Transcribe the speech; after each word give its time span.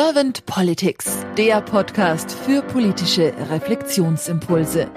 Servant 0.00 0.46
Politics, 0.46 1.26
der 1.36 1.60
Podcast 1.60 2.30
für 2.30 2.62
politische 2.62 3.34
Reflexionsimpulse. 3.50 4.88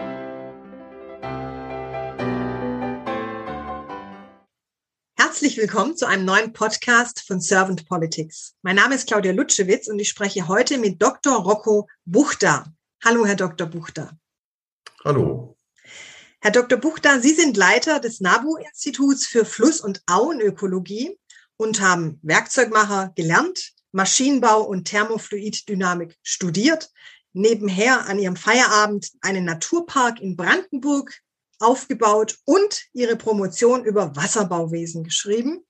Herzlich 5.17 5.57
willkommen 5.57 5.97
zu 5.97 6.05
einem 6.07 6.25
neuen 6.25 6.53
Podcast 6.53 7.23
von 7.25 7.41
Servant 7.41 7.89
Politics. 7.89 8.53
Mein 8.61 8.75
Name 8.75 8.93
ist 8.93 9.07
Claudia 9.07 9.31
Lutschewitz 9.31 9.87
und 9.87 9.97
ich 9.97 10.07
spreche 10.07 10.47
heute 10.47 10.77
mit 10.77 11.01
Dr. 11.01 11.35
Rocco 11.35 11.89
Buchter. 12.05 12.71
Hallo, 13.03 13.25
Herr 13.25 13.35
Dr. 13.35 13.65
Buchter. 13.65 14.15
Hallo. 15.03 15.57
Herr 16.41 16.51
Dr. 16.51 16.77
Buchter, 16.77 17.19
Sie 17.21 17.33
sind 17.33 17.57
Leiter 17.57 17.99
des 17.99 18.21
NABU-Instituts 18.21 19.25
für 19.25 19.45
Fluss- 19.45 19.81
und 19.81 20.03
Auenökologie 20.05 21.17
und 21.57 21.81
haben 21.81 22.19
Werkzeugmacher 22.21 23.13
gelernt, 23.15 23.73
Maschinenbau 23.91 24.63
und 24.63 24.85
Thermofluiddynamik 24.85 26.17
studiert, 26.23 26.89
nebenher 27.33 28.07
an 28.07 28.19
ihrem 28.19 28.35
Feierabend 28.35 29.11
einen 29.21 29.45
Naturpark 29.45 30.19
in 30.19 30.35
Brandenburg 30.35 31.13
aufgebaut 31.59 32.37
und 32.45 32.85
ihre 32.93 33.15
Promotion 33.15 33.85
über 33.85 34.15
Wasserbauwesen 34.15 35.03
geschrieben. 35.03 35.63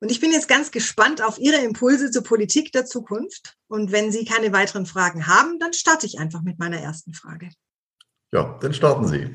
Und 0.00 0.10
ich 0.10 0.20
bin 0.20 0.30
jetzt 0.30 0.48
ganz 0.48 0.70
gespannt 0.70 1.22
auf 1.22 1.38
Ihre 1.38 1.62
Impulse 1.64 2.10
zur 2.10 2.22
Politik 2.22 2.70
der 2.72 2.84
Zukunft. 2.84 3.56
Und 3.66 3.92
wenn 3.92 4.12
Sie 4.12 4.26
keine 4.26 4.52
weiteren 4.52 4.84
Fragen 4.84 5.26
haben, 5.26 5.58
dann 5.58 5.72
starte 5.72 6.06
ich 6.06 6.18
einfach 6.18 6.42
mit 6.42 6.58
meiner 6.58 6.78
ersten 6.78 7.14
Frage. 7.14 7.50
Ja, 8.30 8.58
dann 8.60 8.74
starten 8.74 9.08
Sie. 9.08 9.34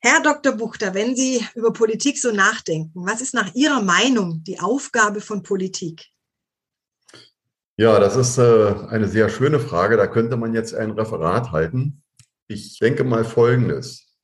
Herr 0.00 0.20
Dr. 0.20 0.52
Buchter, 0.52 0.92
wenn 0.92 1.16
Sie 1.16 1.42
über 1.54 1.72
Politik 1.72 2.18
so 2.18 2.30
nachdenken, 2.30 3.06
was 3.06 3.22
ist 3.22 3.32
nach 3.32 3.54
Ihrer 3.54 3.80
Meinung 3.80 4.44
die 4.44 4.60
Aufgabe 4.60 5.22
von 5.22 5.42
Politik? 5.42 6.04
Ja, 7.76 7.98
das 7.98 8.16
ist 8.16 8.38
äh, 8.38 8.74
eine 8.88 9.08
sehr 9.08 9.28
schöne 9.28 9.58
Frage. 9.58 9.96
Da 9.96 10.06
könnte 10.06 10.36
man 10.36 10.54
jetzt 10.54 10.74
ein 10.74 10.92
Referat 10.92 11.50
halten. 11.50 12.02
Ich 12.46 12.78
denke 12.78 13.02
mal 13.02 13.24
Folgendes. 13.24 14.16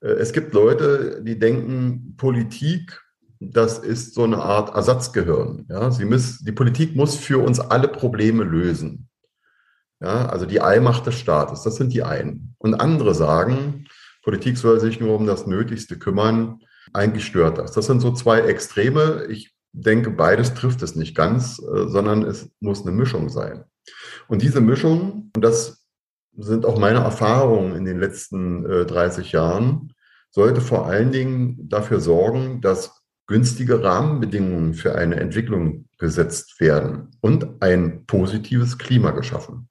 Äh, 0.00 0.10
es 0.10 0.32
gibt 0.32 0.54
Leute, 0.54 1.22
die 1.22 1.38
denken, 1.38 2.14
Politik, 2.16 3.02
das 3.40 3.78
ist 3.78 4.14
so 4.14 4.24
eine 4.24 4.38
Art 4.38 4.74
Ersatzgehirn. 4.74 5.66
Ja, 5.68 5.90
sie 5.90 6.04
muss, 6.04 6.38
die 6.38 6.52
Politik 6.52 6.94
muss 6.94 7.16
für 7.16 7.38
uns 7.38 7.58
alle 7.58 7.88
Probleme 7.88 8.44
lösen. 8.44 9.08
Ja, 10.00 10.26
also 10.26 10.46
die 10.46 10.60
Allmacht 10.60 11.06
des 11.06 11.18
Staates, 11.18 11.62
das 11.62 11.76
sind 11.76 11.92
die 11.92 12.04
einen. 12.04 12.54
Und 12.58 12.74
andere 12.74 13.14
sagen, 13.14 13.86
Politik 14.22 14.56
soll 14.56 14.78
sich 14.78 15.00
nur 15.00 15.16
um 15.16 15.26
das 15.26 15.46
Nötigste 15.46 15.98
kümmern. 15.98 16.60
Eigentlich 16.92 17.26
stört 17.26 17.58
das. 17.58 17.72
Das 17.72 17.86
sind 17.86 18.00
so 18.00 18.12
zwei 18.12 18.40
Extreme. 18.40 19.26
Ich 19.28 19.57
denke, 19.72 20.10
beides 20.10 20.54
trifft 20.54 20.82
es 20.82 20.96
nicht 20.96 21.16
ganz, 21.16 21.58
äh, 21.58 21.88
sondern 21.88 22.22
es 22.22 22.50
muss 22.60 22.82
eine 22.82 22.92
Mischung 22.92 23.28
sein. 23.28 23.64
Und 24.28 24.42
diese 24.42 24.60
Mischung, 24.60 25.30
und 25.34 25.42
das 25.42 25.84
sind 26.36 26.66
auch 26.66 26.78
meine 26.78 27.00
Erfahrungen 27.00 27.74
in 27.74 27.84
den 27.84 27.98
letzten 27.98 28.62
30 28.64 29.28
äh, 29.32 29.36
Jahren, 29.36 29.92
sollte 30.30 30.60
vor 30.60 30.86
allen 30.86 31.10
Dingen 31.10 31.68
dafür 31.68 32.00
sorgen, 32.00 32.60
dass 32.60 33.02
günstige 33.26 33.82
Rahmenbedingungen 33.82 34.74
für 34.74 34.94
eine 34.94 35.16
Entwicklung 35.16 35.86
gesetzt 35.98 36.60
werden 36.60 37.10
und 37.20 37.62
ein 37.62 38.06
positives 38.06 38.78
Klima 38.78 39.10
geschaffen. 39.10 39.68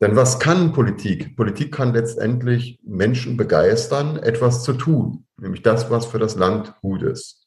Denn 0.00 0.16
was 0.16 0.38
kann 0.38 0.72
Politik? 0.72 1.36
Politik 1.36 1.72
kann 1.72 1.92
letztendlich 1.92 2.78
Menschen 2.82 3.36
begeistern, 3.36 4.16
etwas 4.16 4.62
zu 4.62 4.72
tun, 4.72 5.26
nämlich 5.38 5.62
das, 5.62 5.90
was 5.90 6.06
für 6.06 6.18
das 6.18 6.36
Land 6.36 6.74
gut 6.80 7.02
ist. 7.02 7.43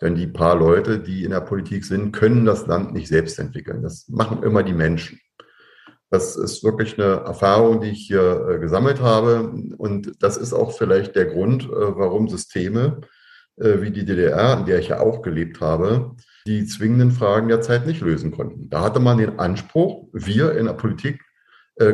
Denn 0.00 0.14
die 0.14 0.28
paar 0.28 0.56
Leute, 0.56 1.00
die 1.00 1.24
in 1.24 1.32
der 1.32 1.40
Politik 1.40 1.84
sind, 1.84 2.12
können 2.12 2.44
das 2.44 2.66
Land 2.66 2.92
nicht 2.92 3.08
selbst 3.08 3.38
entwickeln. 3.38 3.82
Das 3.82 4.08
machen 4.08 4.42
immer 4.42 4.62
die 4.62 4.74
Menschen. 4.74 5.20
Das 6.10 6.36
ist 6.36 6.64
wirklich 6.64 6.98
eine 6.98 7.20
Erfahrung, 7.24 7.80
die 7.80 7.90
ich 7.90 8.06
hier 8.06 8.48
äh, 8.48 8.58
gesammelt 8.58 9.00
habe. 9.00 9.52
Und 9.76 10.22
das 10.22 10.36
ist 10.36 10.54
auch 10.54 10.72
vielleicht 10.72 11.16
der 11.16 11.26
Grund, 11.26 11.64
äh, 11.64 11.68
warum 11.68 12.28
Systeme 12.28 13.00
äh, 13.56 13.82
wie 13.82 13.90
die 13.90 14.06
DDR, 14.06 14.58
in 14.58 14.66
der 14.66 14.78
ich 14.78 14.88
ja 14.88 15.00
auch 15.00 15.20
gelebt 15.20 15.60
habe, 15.60 16.16
die 16.46 16.64
zwingenden 16.64 17.10
Fragen 17.10 17.48
der 17.48 17.60
Zeit 17.60 17.86
nicht 17.86 18.00
lösen 18.00 18.30
konnten. 18.30 18.70
Da 18.70 18.80
hatte 18.80 19.00
man 19.00 19.18
den 19.18 19.38
Anspruch, 19.38 20.08
wir 20.12 20.56
in 20.56 20.66
der 20.66 20.74
Politik 20.74 21.22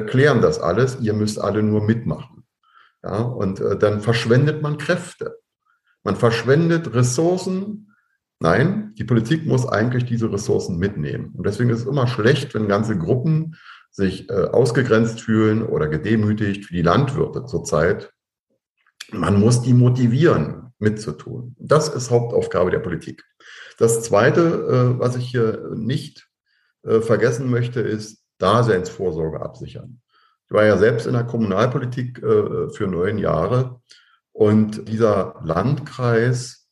klären 0.07 0.41
das 0.41 0.61
alles, 0.61 0.99
ihr 1.01 1.13
müsst 1.13 1.39
alle 1.39 1.63
nur 1.63 1.85
mitmachen. 1.85 2.47
Ja, 3.03 3.19
und 3.19 3.63
dann 3.81 4.01
verschwendet 4.01 4.63
man 4.63 4.79
Kräfte. 4.79 5.37
Man 6.05 6.17
verschwendet 6.17 6.95
Ressourcen, 6.95 7.94
Nein, 8.41 8.95
die 8.99 9.05
Politik 9.05 9.47
muss 9.47 9.67
eigentlich 9.67 10.05
diese 10.05 10.31
Ressourcen 10.33 10.79
mitnehmen. 10.79 11.33
Und 11.37 11.47
deswegen 11.47 11.71
ist 11.71 11.81
es 11.81 11.87
immer 11.87 12.07
schlecht, 12.07 12.55
wenn 12.55 12.69
ganze 12.69 12.99
Gruppen 12.99 13.57
sich 13.91 14.29
äh, 14.29 14.33
ausgegrenzt 14.33 15.21
fühlen 15.21 15.63
oder 15.63 15.89
gedemütigt, 15.89 16.71
wie 16.71 16.77
die 16.77 16.83
Landwirte 16.83 17.47
zurzeit. 17.47 18.13
Man 19.13 19.39
muss 19.39 19.63
die 19.63 19.73
motivieren, 19.73 20.73
mitzutun. 20.79 21.55
Das 21.59 21.89
ist 21.89 22.11
Hauptaufgabe 22.11 22.71
der 22.71 22.81
Politik. 22.81 23.25
Das 23.79 24.03
Zweite, 24.03 24.41
äh, 24.41 24.99
was 24.99 25.17
ich 25.17 25.27
hier 25.27 25.71
nicht 25.75 26.29
äh, 26.83 27.01
vergessen 27.01 27.51
möchte, 27.51 27.81
ist 27.81 28.25
Daseinsvorsorge 28.39 29.41
absichern. 29.41 30.01
Ich 30.47 30.53
war 30.53 30.65
ja 30.65 30.77
selbst 30.77 31.07
in 31.07 31.15
der 31.15 31.25
Kommunalpolitik 31.25 32.19
äh, 32.23 32.69
für 32.71 32.87
neun 32.87 33.19
Jahre 33.19 33.81
und 34.33 34.89
dieser 34.89 35.41
Landkreis 35.45 36.64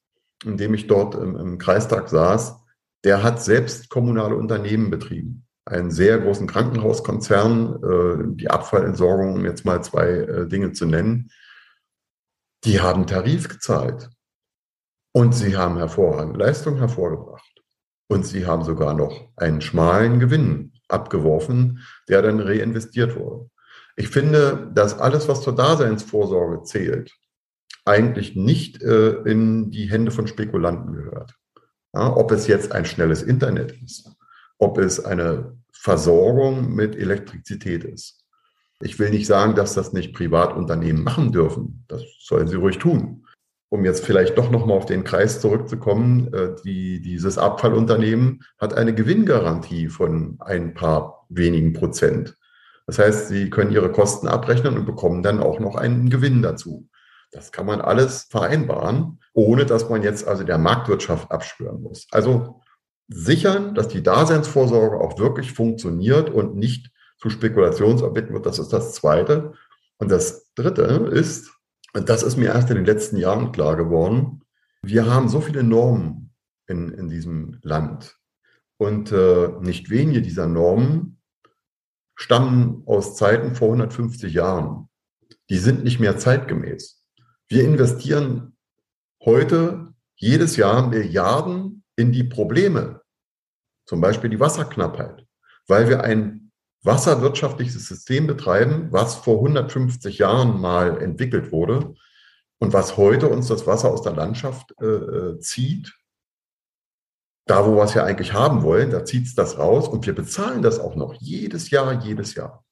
in 0.45 0.57
dem 0.57 0.75
ich 0.75 0.87
dort 0.87 1.15
im, 1.15 1.37
im 1.37 1.59
Kreistag 1.59 2.09
saß, 2.09 2.57
der 3.05 3.23
hat 3.23 3.43
selbst 3.43 3.89
kommunale 3.89 4.37
Unternehmen 4.37 4.91
betrieben. 4.91 5.47
Einen 5.65 5.91
sehr 5.91 6.19
großen 6.19 6.47
Krankenhauskonzern, 6.47 7.83
äh, 7.83 8.37
die 8.37 8.51
Abfallentsorgung, 8.51 9.35
um 9.35 9.45
jetzt 9.45 9.65
mal 9.65 9.83
zwei 9.83 10.09
äh, 10.09 10.49
Dinge 10.49 10.73
zu 10.73 10.87
nennen. 10.87 11.31
Die 12.65 12.81
haben 12.81 13.07
Tarif 13.07 13.49
gezahlt. 13.49 14.11
Und 15.13 15.35
sie 15.35 15.57
haben 15.57 15.77
hervorragende 15.77 16.39
Leistung 16.39 16.79
hervorgebracht. 16.79 17.63
Und 18.09 18.27
sie 18.27 18.47
haben 18.47 18.65
sogar 18.65 18.95
noch 18.95 19.31
einen 19.37 19.61
schmalen 19.61 20.21
Gewinn 20.21 20.73
abgeworfen, 20.89 21.81
der 22.09 22.23
dann 22.23 22.41
reinvestiert 22.41 23.17
wurde. 23.17 23.49
Ich 23.97 24.09
finde, 24.09 24.71
dass 24.75 24.99
alles, 24.99 25.29
was 25.29 25.43
zur 25.43 25.55
Daseinsvorsorge 25.55 26.63
zählt, 26.63 27.13
eigentlich 27.85 28.37
nicht 28.37 28.83
äh, 28.83 29.13
in 29.23 29.71
die 29.71 29.91
Hände 29.91 30.11
von 30.11 30.27
Spekulanten 30.27 30.93
gehört. 30.93 31.35
Ja, 31.95 32.17
ob 32.17 32.33
es 32.33 32.47
jetzt 32.47 32.73
ein 32.73 32.85
schnelles 32.85 33.23
Internet 33.23 33.73
ist, 33.83 34.11
ob 34.59 34.79
es 34.79 35.05
eine 35.05 35.57
Versorgung 35.73 36.75
mit 36.75 36.97
Elektrizität 36.97 37.85
ist. 37.85 38.25
Ich 38.81 38.99
will 38.99 39.11
nicht 39.11 39.27
sagen, 39.27 39.55
dass 39.55 39.75
das 39.75 39.93
nicht 39.93 40.15
Privatunternehmen 40.15 41.05
machen 41.05 41.33
dürfen. 41.33 41.85
Das 41.89 42.03
sollen 42.21 42.49
sie 42.49 42.57
ruhig 42.57 42.79
tun. 42.79 43.27
Um 43.69 43.85
jetzt 43.85 44.05
vielleicht 44.05 44.37
doch 44.37 44.51
nochmal 44.51 44.77
auf 44.77 44.87
den 44.87 45.05
Kreis 45.05 45.41
zurückzukommen, 45.41 46.33
äh, 46.35 46.55
die, 46.65 47.01
dieses 47.01 47.39
Abfallunternehmen 47.39 48.45
hat 48.59 48.75
eine 48.75 48.95
Gewinngarantie 48.95 49.89
von 49.89 50.37
ein 50.41 50.75
paar 50.75 51.27
wenigen 51.31 51.73
Prozent. 51.73 52.37
Das 52.87 52.99
heißt, 52.99 53.29
sie 53.29 53.49
können 53.51 53.73
ihre 53.73 53.91
Kosten 53.93 54.29
abrechnen 54.29 54.77
und 54.77 54.85
bekommen 54.85 55.23
dann 55.23 55.41
auch 55.41 55.61
noch 55.61 55.77
einen 55.77 56.11
Gewinn 56.11 56.43
dazu. 56.43 56.89
Das 57.33 57.51
kann 57.51 57.67
man 57.67 57.81
alles 57.81 58.25
vereinbaren, 58.31 59.19
ohne 59.33 59.65
dass 59.67 59.89
man 59.89 60.03
jetzt 60.03 60.29
also 60.29 60.45
der 60.45 60.59
Marktwirtschaft 60.59 61.31
abschwören 61.31 61.83
muss. 61.83 62.07
Also 62.11 62.61
sichern, 63.09 63.75
dass 63.75 63.89
die 63.89 64.03
Daseinsvorsorge 64.03 65.01
auch 65.01 65.19
wirklich 65.19 65.53
funktioniert 65.53 66.31
und 66.31 66.57
nicht 66.57 66.91
zu 67.19 67.31
Spekulationsobjekten 67.31 68.35
wird, 68.35 68.47
das 68.47 68.59
ist 68.59 68.73
das 68.73 68.95
Zweite. 68.95 69.55
Und 69.99 70.11
das 70.11 70.53
Dritte 70.55 70.83
ist, 70.83 71.53
und 71.95 72.09
das 72.09 72.23
ist 72.23 72.37
mir 72.37 72.53
erst 72.53 72.69
in 72.71 72.77
den 72.77 72.85
letzten 72.85 73.17
Jahren 73.17 73.53
klar 73.53 73.77
geworden, 73.77 74.43
wir 74.83 75.07
haben 75.07 75.29
so 75.29 75.41
viele 75.41 75.63
Normen 75.63 76.35
in, 76.67 76.91
in 76.91 77.09
diesem 77.09 77.59
Land. 77.63 78.19
Und 78.77 79.13
äh, 79.13 79.49
nicht 79.61 79.91
wenige 79.91 80.23
dieser 80.23 80.49
Normen 80.49 81.21
stammen 82.15 82.83
aus 82.87 83.17
Zeiten 83.17 83.55
vor 83.55 83.69
150 83.69 84.33
Jahren. 84.35 84.89
Die 85.49 85.59
sind 85.59 85.85
nicht 85.85 86.01
mehr 86.01 86.19
zeitgemäß. 86.19 87.02
Wir 87.53 87.65
investieren 87.65 88.57
heute 89.23 89.93
jedes 90.17 90.57
Jahr 90.57 90.89
Milliarden 90.89 91.85
in 91.97 92.11
die 92.11 92.25
Probleme, 92.25 93.03
zum 93.85 94.01
Beispiel 94.01 94.31
die 94.31 94.41
Wasserknappheit, 94.41 95.27
weil 95.69 95.87
wir 95.91 96.03
ein 96.03 96.51
wasserwirtschaftliches 96.83 97.87
System 97.87 98.27
betreiben, 98.27 98.91
was 98.91 99.17
vor 99.17 99.35
150 99.35 100.17
Jahren 100.17 100.63
mal 100.63 101.03
entwickelt 101.03 101.53
wurde 101.53 101.93
und 102.59 102.73
was 102.73 102.97
heute 102.97 103.29
uns 103.29 103.49
das 103.49 103.67
Wasser 103.67 103.91
aus 103.91 104.01
der 104.01 104.15
Landschaft 104.15 104.75
äh, 104.81 104.87
äh 104.87 105.39
zieht. 105.41 105.93
Da, 107.45 107.67
wo 107.67 107.77
wir 107.77 107.85
es 107.85 107.93
ja 107.93 108.05
eigentlich 108.05 108.33
haben 108.33 108.63
wollen, 108.63 108.91
da 108.91 109.05
zieht 109.05 109.27
es 109.27 109.35
das 109.35 109.59
raus 109.59 109.89
und 109.89 110.07
wir 110.07 110.15
bezahlen 110.15 110.63
das 110.63 110.79
auch 110.79 110.97
noch 110.97 111.13
jedes 111.21 111.69
Jahr, 111.69 112.03
jedes 112.03 112.35
Jahr. 112.35 112.65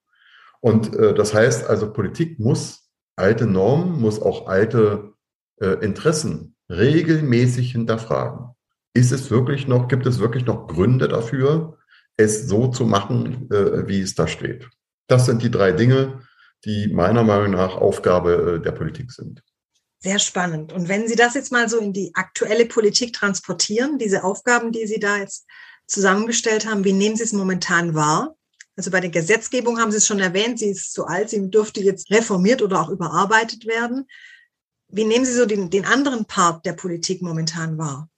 Und 0.60 0.96
äh, 0.96 1.12
das 1.12 1.34
heißt 1.34 1.66
also, 1.66 1.92
Politik 1.92 2.38
muss 2.38 2.79
alte 3.20 3.46
Normen, 3.46 4.00
muss 4.00 4.20
auch 4.20 4.48
alte 4.48 5.12
äh, 5.60 5.84
Interessen 5.84 6.56
regelmäßig 6.68 7.72
hinterfragen. 7.72 8.54
Ist 8.94 9.12
es 9.12 9.30
wirklich 9.30 9.68
noch, 9.68 9.88
gibt 9.88 10.06
es 10.06 10.18
wirklich 10.18 10.46
noch 10.46 10.66
Gründe 10.66 11.06
dafür, 11.06 11.78
es 12.16 12.48
so 12.48 12.68
zu 12.68 12.84
machen, 12.84 13.48
äh, 13.50 13.86
wie 13.86 14.00
es 14.00 14.14
da 14.14 14.26
steht. 14.26 14.68
Das 15.06 15.26
sind 15.26 15.42
die 15.42 15.50
drei 15.50 15.72
Dinge, 15.72 16.22
die 16.64 16.88
meiner 16.88 17.22
Meinung 17.24 17.52
nach 17.52 17.76
Aufgabe 17.76 18.56
äh, 18.58 18.62
der 18.62 18.72
Politik 18.72 19.12
sind. 19.12 19.42
Sehr 20.02 20.18
spannend. 20.18 20.72
Und 20.72 20.88
wenn 20.88 21.08
Sie 21.08 21.16
das 21.16 21.34
jetzt 21.34 21.52
mal 21.52 21.68
so 21.68 21.78
in 21.78 21.92
die 21.92 22.12
aktuelle 22.14 22.66
Politik 22.66 23.12
transportieren, 23.12 23.98
diese 23.98 24.24
Aufgaben, 24.24 24.72
die 24.72 24.86
Sie 24.86 24.98
da 24.98 25.18
jetzt 25.18 25.46
zusammengestellt 25.86 26.66
haben, 26.66 26.84
wie 26.84 26.92
nehmen 26.92 27.16
Sie 27.16 27.24
es 27.24 27.32
momentan 27.32 27.94
wahr? 27.94 28.34
Also 28.80 28.90
bei 28.92 29.00
der 29.00 29.10
Gesetzgebung 29.10 29.78
haben 29.78 29.90
Sie 29.90 29.98
es 29.98 30.06
schon 30.06 30.20
erwähnt, 30.20 30.58
sie 30.58 30.70
ist 30.70 30.94
zu 30.94 31.04
alt, 31.04 31.28
sie 31.28 31.50
dürfte 31.50 31.82
jetzt 31.82 32.10
reformiert 32.10 32.62
oder 32.62 32.80
auch 32.80 32.88
überarbeitet 32.88 33.66
werden. 33.66 34.06
Wie 34.88 35.04
nehmen 35.04 35.26
Sie 35.26 35.34
so 35.34 35.44
den, 35.44 35.68
den 35.68 35.84
anderen 35.84 36.24
Part 36.24 36.64
der 36.64 36.72
Politik 36.72 37.20
momentan 37.20 37.76
wahr? 37.76 38.08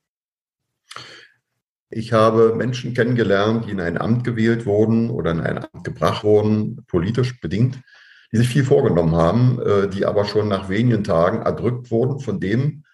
Ich 1.91 2.12
habe 2.12 2.55
Menschen 2.55 2.94
kennengelernt, 2.94 3.67
die 3.67 3.73
in 3.73 3.81
ein 3.81 4.00
Amt 4.00 4.23
gewählt 4.23 4.64
wurden 4.64 5.11
oder 5.11 5.32
in 5.32 5.41
ein 5.41 5.59
Amt 5.59 5.82
gebracht 5.82 6.23
wurden, 6.23 6.85
politisch 6.87 7.41
bedingt, 7.41 7.81
die 8.31 8.37
sich 8.37 8.49
viel 8.49 8.64
vorgenommen 8.64 9.17
haben, 9.17 9.61
äh, 9.61 9.88
die 9.88 10.06
aber 10.06 10.26
schon 10.26 10.47
nach 10.47 10.69
wenigen 10.69 11.03
Tagen 11.03 11.43
erdrückt 11.43 11.91
wurden 11.91 12.20
von 12.20 12.38
dem, 12.38 12.85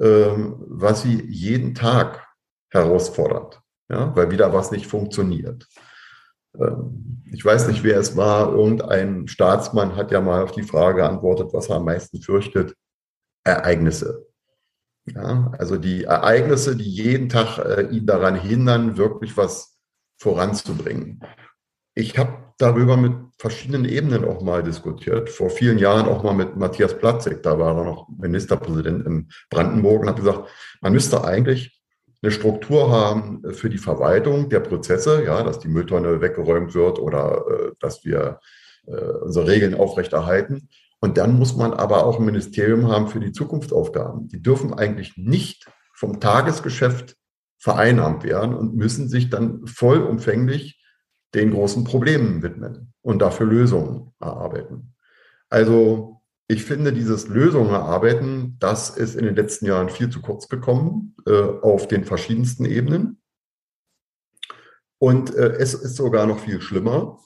ähm, 0.00 0.56
was 0.66 1.02
sie 1.02 1.22
jeden 1.28 1.74
Tag 1.74 2.26
herausfordert, 2.70 3.60
ja, 3.90 4.16
weil 4.16 4.30
wieder 4.30 4.54
was 4.54 4.70
nicht 4.70 4.86
funktioniert. 4.86 5.68
Ähm, 6.58 7.22
ich 7.32 7.44
weiß 7.44 7.68
nicht, 7.68 7.82
wer 7.82 7.98
es 7.98 8.16
war. 8.16 8.52
Irgendein 8.52 9.26
Staatsmann 9.26 9.96
hat 9.96 10.10
ja 10.10 10.20
mal 10.20 10.42
auf 10.42 10.52
die 10.52 10.62
Frage 10.62 10.98
geantwortet, 10.98 11.52
was 11.52 11.68
er 11.68 11.76
am 11.76 11.84
meisten 11.84 12.20
fürchtet. 12.20 12.74
Ereignisse. 13.44 14.26
Ja, 15.06 15.52
also 15.58 15.78
die 15.78 16.04
Ereignisse, 16.04 16.76
die 16.76 16.88
jeden 16.88 17.28
Tag 17.28 17.58
äh, 17.58 17.88
ihn 17.88 18.06
daran 18.06 18.36
hindern, 18.36 18.96
wirklich 18.96 19.36
was 19.36 19.78
voranzubringen. 20.20 21.20
Ich 21.94 22.16
habe 22.18 22.54
darüber 22.58 22.96
mit 22.96 23.12
verschiedenen 23.38 23.84
Ebenen 23.84 24.24
auch 24.24 24.42
mal 24.42 24.62
diskutiert. 24.62 25.28
Vor 25.28 25.50
vielen 25.50 25.78
Jahren 25.78 26.06
auch 26.06 26.22
mal 26.22 26.34
mit 26.34 26.56
Matthias 26.56 26.96
Platzek, 26.96 27.42
da 27.42 27.58
war 27.58 27.76
er 27.76 27.84
noch 27.84 28.08
Ministerpräsident 28.16 29.04
in 29.04 29.28
Brandenburg 29.50 30.02
und 30.02 30.08
hat 30.08 30.16
gesagt, 30.16 30.48
man 30.80 30.92
müsste 30.92 31.24
eigentlich 31.24 31.81
eine 32.22 32.30
Struktur 32.30 32.90
haben 32.90 33.42
für 33.52 33.68
die 33.68 33.78
Verwaltung 33.78 34.48
der 34.48 34.60
Prozesse, 34.60 35.24
ja, 35.24 35.42
dass 35.42 35.58
die 35.58 35.68
Mülltonne 35.68 36.20
weggeräumt 36.20 36.74
wird 36.74 36.98
oder 36.98 37.44
äh, 37.48 37.72
dass 37.80 38.04
wir 38.04 38.38
äh, 38.86 38.94
unsere 38.94 39.48
Regeln 39.48 39.74
aufrechterhalten. 39.74 40.68
Und 41.00 41.18
dann 41.18 41.36
muss 41.36 41.56
man 41.56 41.72
aber 41.72 42.06
auch 42.06 42.18
ein 42.18 42.24
Ministerium 42.24 42.86
haben 42.88 43.08
für 43.08 43.18
die 43.18 43.32
Zukunftsaufgaben. 43.32 44.28
Die 44.28 44.40
dürfen 44.40 44.72
eigentlich 44.72 45.16
nicht 45.16 45.66
vom 45.92 46.20
Tagesgeschäft 46.20 47.16
vereinnahmt 47.58 48.22
werden 48.22 48.54
und 48.54 48.76
müssen 48.76 49.08
sich 49.08 49.28
dann 49.28 49.66
vollumfänglich 49.66 50.80
den 51.34 51.50
großen 51.50 51.84
Problemen 51.84 52.42
widmen 52.42 52.92
und 53.02 53.20
dafür 53.20 53.46
Lösungen 53.46 54.12
erarbeiten. 54.20 54.94
Also 55.48 56.11
ich 56.52 56.64
finde, 56.64 56.92
dieses 56.92 57.28
Lösungen 57.28 57.70
erarbeiten, 57.70 58.56
das 58.60 58.90
ist 58.90 59.16
in 59.16 59.24
den 59.24 59.34
letzten 59.34 59.64
Jahren 59.64 59.88
viel 59.88 60.10
zu 60.10 60.20
kurz 60.20 60.48
gekommen 60.48 61.16
äh, 61.26 61.32
auf 61.32 61.88
den 61.88 62.04
verschiedensten 62.04 62.66
Ebenen. 62.66 63.22
Und 64.98 65.34
äh, 65.34 65.52
es 65.58 65.72
ist 65.72 65.96
sogar 65.96 66.26
noch 66.26 66.40
viel 66.40 66.60
schlimmer. 66.60 67.18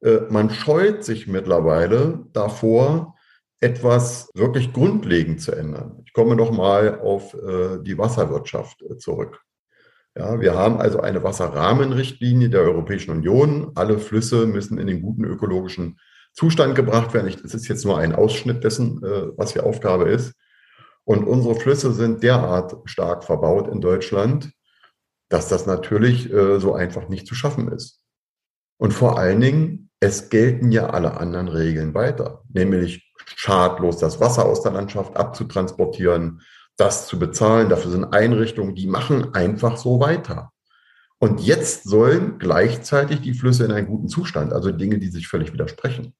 Äh, 0.00 0.22
man 0.30 0.50
scheut 0.50 1.04
sich 1.04 1.28
mittlerweile 1.28 2.26
davor, 2.32 3.14
etwas 3.60 4.28
wirklich 4.34 4.72
grundlegend 4.72 5.40
zu 5.40 5.52
ändern. 5.52 6.02
Ich 6.04 6.12
komme 6.12 6.34
noch 6.34 6.50
mal 6.50 6.98
auf 6.98 7.34
äh, 7.34 7.78
die 7.82 7.96
Wasserwirtschaft 7.96 8.82
äh, 8.82 8.98
zurück. 8.98 9.40
Ja, 10.16 10.40
wir 10.40 10.54
haben 10.54 10.78
also 10.78 11.00
eine 11.00 11.22
Wasserrahmenrichtlinie 11.22 12.50
der 12.50 12.62
Europäischen 12.62 13.12
Union. 13.12 13.70
Alle 13.76 14.00
Flüsse 14.00 14.46
müssen 14.46 14.78
in 14.78 14.88
den 14.88 15.00
guten 15.00 15.24
ökologischen 15.24 16.00
Zustand 16.32 16.74
gebracht 16.74 17.12
werden. 17.14 17.28
Es 17.28 17.54
ist 17.54 17.68
jetzt 17.68 17.84
nur 17.84 17.98
ein 17.98 18.14
Ausschnitt 18.14 18.64
dessen, 18.64 19.02
äh, 19.02 19.28
was 19.36 19.52
hier 19.52 19.64
Aufgabe 19.64 20.08
ist. 20.08 20.34
Und 21.04 21.24
unsere 21.24 21.54
Flüsse 21.54 21.92
sind 21.92 22.22
derart 22.22 22.76
stark 22.84 23.24
verbaut 23.24 23.68
in 23.68 23.80
Deutschland, 23.80 24.52
dass 25.28 25.48
das 25.48 25.66
natürlich 25.66 26.32
äh, 26.32 26.60
so 26.60 26.74
einfach 26.74 27.08
nicht 27.08 27.26
zu 27.26 27.34
schaffen 27.34 27.68
ist. 27.72 28.00
Und 28.78 28.92
vor 28.92 29.18
allen 29.18 29.40
Dingen, 29.40 29.90
es 30.00 30.30
gelten 30.30 30.72
ja 30.72 30.90
alle 30.90 31.18
anderen 31.18 31.48
Regeln 31.48 31.94
weiter, 31.94 32.42
nämlich 32.48 33.12
schadlos 33.24 33.98
das 33.98 34.20
Wasser 34.20 34.44
aus 34.44 34.62
der 34.62 34.72
Landschaft 34.72 35.16
abzutransportieren, 35.16 36.40
das 36.76 37.06
zu 37.06 37.18
bezahlen. 37.18 37.68
Dafür 37.68 37.90
sind 37.90 38.12
Einrichtungen, 38.12 38.74
die 38.74 38.86
machen 38.86 39.34
einfach 39.34 39.76
so 39.76 40.00
weiter. 40.00 40.52
Und 41.18 41.40
jetzt 41.40 41.84
sollen 41.84 42.40
gleichzeitig 42.40 43.20
die 43.20 43.34
Flüsse 43.34 43.64
in 43.64 43.70
einen 43.70 43.86
guten 43.86 44.08
Zustand, 44.08 44.52
also 44.52 44.72
Dinge, 44.72 44.98
die 44.98 45.08
sich 45.08 45.28
völlig 45.28 45.52
widersprechen. 45.52 46.14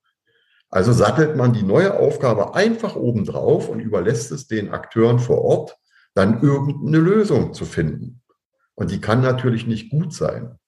Also 0.72 0.92
sattelt 0.92 1.36
man 1.36 1.52
die 1.52 1.64
neue 1.64 1.98
Aufgabe 1.98 2.54
einfach 2.54 2.96
obendrauf 2.96 3.68
und 3.68 3.78
überlässt 3.78 4.32
es 4.32 4.46
den 4.46 4.70
Akteuren 4.70 5.18
vor 5.18 5.42
Ort, 5.42 5.76
dann 6.14 6.42
irgendeine 6.42 6.96
Lösung 6.96 7.52
zu 7.52 7.66
finden. 7.66 8.22
Und 8.74 8.90
die 8.90 9.00
kann 9.00 9.20
natürlich 9.20 9.66
nicht 9.66 9.90
gut 9.90 10.14
sein. 10.14 10.58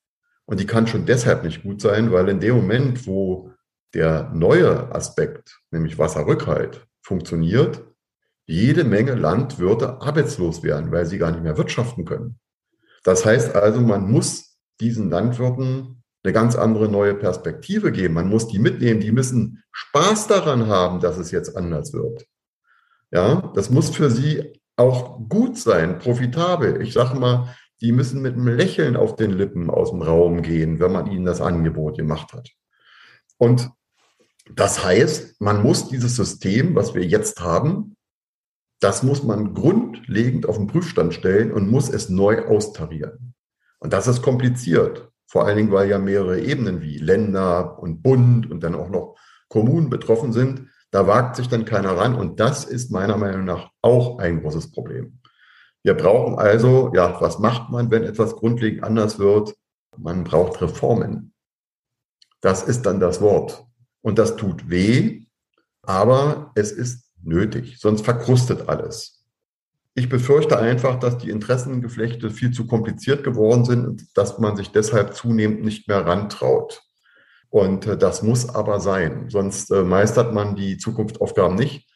Und 0.45 0.61
die 0.61 0.67
kann 0.67 0.87
schon 0.87 1.06
deshalb 1.06 1.43
nicht 1.43 1.62
gut 1.62 1.81
sein, 1.81 2.12
weil 2.12 2.29
in 2.29 2.39
dem 2.39 2.55
Moment, 2.55 3.06
wo 3.06 3.51
der 3.95 4.31
neue 4.35 4.95
Aspekt, 4.95 5.59
nämlich 5.71 5.99
Wasserrückhalt, 5.99 6.87
funktioniert, 7.01 7.83
jede 8.45 8.85
Menge 8.85 9.15
Landwirte 9.15 10.03
arbeitslos 10.03 10.62
werden, 10.62 10.93
weil 10.93 11.06
sie 11.06 11.17
gar 11.17 11.31
nicht 11.31 11.43
mehr 11.43 11.56
wirtschaften 11.56 12.05
können. 12.05 12.39
Das 13.05 13.25
heißt 13.25 13.56
also, 13.56 13.81
man 13.81 14.11
muss 14.11 14.59
diesen 14.81 15.09
Landwirten 15.09 16.04
eine 16.25 16.32
ganz 16.32 16.56
andere 16.56 16.88
neue 16.88 17.15
Perspektive 17.15 17.93
geben. 17.93 18.15
Man 18.15 18.29
muss 18.29 18.49
die 18.49 18.59
mitnehmen. 18.59 19.00
Die 19.00 19.12
müssen 19.12 19.62
Spaß 19.73 20.26
daran 20.26 20.67
haben, 20.67 21.00
dass 21.00 21.19
es 21.19 21.31
jetzt 21.31 21.56
anders 21.56 21.93
wird. 21.93 22.26
Ja, 23.11 23.53
das 23.55 23.71
muss 23.71 23.91
für 23.91 24.11
sie 24.11 24.61
auch 24.76 25.21
gut 25.29 25.59
sein, 25.59 25.99
profitabel. 25.99 26.82
Ich 26.82 26.94
sage 26.94 27.19
mal, 27.19 27.55
die 27.81 27.93
müssen 27.93 28.23
mit 28.23 28.35
einem 28.35 28.49
Lächeln 28.49 28.97
auf 28.97 29.17
den 29.17 29.31
Lippen 29.31 29.71
aus 29.71 29.91
dem 29.91 30.03
Raum 30.03 30.43
gehen, 30.43 30.81
wenn 30.81 30.93
man 30.93 31.06
ihnen 31.11 31.26
das 31.26 31.41
Angebot 31.41 31.99
gemacht 31.99 32.32
hat. 32.32 32.50
Und 33.37 33.70
das 34.50 34.85
heißt, 34.85 35.41
man 35.41 35.62
muss 35.62 35.88
dieses 35.88 36.17
System, 36.17 36.75
was 36.75 36.94
wir 36.94 37.05
jetzt 37.05 37.41
haben, 37.41 37.97
das 38.81 39.03
muss 39.03 39.23
man 39.23 39.55
grundlegend 39.55 40.47
auf 40.47 40.56
den 40.56 40.67
Prüfstand 40.67 41.15
stellen 41.15 41.53
und 41.53 41.70
muss 41.70 41.88
es 41.88 42.09
neu 42.09 42.47
austarieren. 42.47 43.35
Und 43.79 43.93
das 43.93 44.06
ist 44.06 44.23
kompliziert. 44.23 45.10
Vor 45.26 45.46
allen 45.46 45.56
Dingen, 45.56 45.72
weil 45.72 45.88
ja 45.88 45.98
mehrere 45.98 46.40
Ebenen 46.40 46.81
wie 46.82 46.98
Länder 46.98 47.78
und 47.78 48.02
Bund 48.02 48.50
und 48.50 48.62
dann 48.62 48.74
auch 48.74 48.88
noch 48.88 49.16
Kommunen 49.48 49.90
betroffen 49.90 50.32
sind. 50.32 50.69
Da 50.90 51.06
wagt 51.06 51.36
sich 51.36 51.48
dann 51.48 51.64
keiner 51.64 51.96
ran. 51.96 52.14
Und 52.14 52.40
das 52.40 52.64
ist 52.64 52.90
meiner 52.90 53.16
Meinung 53.16 53.44
nach 53.44 53.70
auch 53.82 54.19
ein 54.19 54.43
großes 54.43 54.70
Problem. 54.70 55.20
Wir 55.82 55.94
brauchen 55.94 56.38
also, 56.38 56.93
ja, 56.94 57.20
was 57.20 57.38
macht 57.38 57.70
man, 57.70 57.90
wenn 57.90 58.04
etwas 58.04 58.36
grundlegend 58.36 58.84
anders 58.84 59.19
wird? 59.19 59.54
Man 59.96 60.24
braucht 60.24 60.60
Reformen. 60.62 61.34
Das 62.40 62.62
ist 62.62 62.86
dann 62.86 63.00
das 63.00 63.20
Wort. 63.20 63.66
Und 64.02 64.19
das 64.19 64.36
tut 64.36 64.69
weh, 64.70 65.24
aber 65.82 66.52
es 66.54 66.72
ist 66.72 67.10
nötig, 67.22 67.78
sonst 67.78 68.04
verkrustet 68.04 68.69
alles. 68.69 69.23
Ich 69.96 70.08
befürchte 70.08 70.58
einfach, 70.58 70.98
dass 70.98 71.19
die 71.19 71.31
Interessengeflechte 71.31 72.31
viel 72.31 72.51
zu 72.51 72.67
kompliziert 72.67 73.22
geworden 73.22 73.65
sind 73.65 73.86
und 73.86 74.19
dass 74.19 74.39
man 74.39 74.56
sich 74.56 74.72
deshalb 74.72 75.15
zunehmend 75.15 75.63
nicht 75.63 75.86
mehr 75.86 76.05
rantraut. 76.05 76.82
Und 77.48 77.86
äh, 77.86 77.96
das 77.96 78.22
muss 78.22 78.48
aber 78.48 78.81
sein, 78.81 79.31
sonst 79.31 79.70
äh, 79.70 79.84
meistert 79.84 80.34
man 80.34 80.56
die 80.56 80.79
Zukunftsaufgaben 80.79 81.56
nicht, 81.56 81.89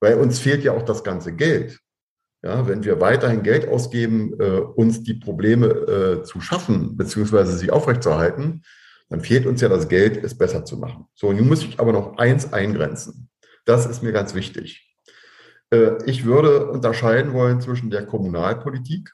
weil 0.00 0.14
uns 0.14 0.40
fehlt 0.40 0.64
ja 0.64 0.72
auch 0.72 0.82
das 0.82 1.04
ganze 1.04 1.32
Geld. 1.32 1.78
Ja, 2.42 2.66
wenn 2.66 2.84
wir 2.84 3.00
weiterhin 3.00 3.44
Geld 3.44 3.68
ausgeben, 3.68 4.34
äh, 4.40 4.58
uns 4.58 5.02
die 5.02 5.14
Probleme 5.14 6.24
zu 6.24 6.40
schaffen, 6.40 6.96
beziehungsweise 6.96 7.56
sie 7.56 7.70
aufrechtzuerhalten, 7.70 8.62
dann 9.08 9.20
fehlt 9.20 9.46
uns 9.46 9.60
ja 9.60 9.68
das 9.68 9.88
Geld, 9.88 10.22
es 10.22 10.36
besser 10.36 10.64
zu 10.64 10.76
machen. 10.76 11.06
So, 11.14 11.32
nun 11.32 11.46
muss 11.46 11.62
ich 11.62 11.78
aber 11.78 11.92
noch 11.92 12.18
eins 12.18 12.52
eingrenzen. 12.52 13.30
Das 13.64 13.86
ist 13.86 14.02
mir 14.02 14.12
ganz 14.12 14.34
wichtig. 14.34 14.93
Äh, 15.74 16.04
ich 16.06 16.24
würde 16.24 16.66
unterscheiden 16.70 17.32
wollen 17.32 17.60
zwischen 17.60 17.90
der 17.90 18.06
Kommunalpolitik 18.06 19.12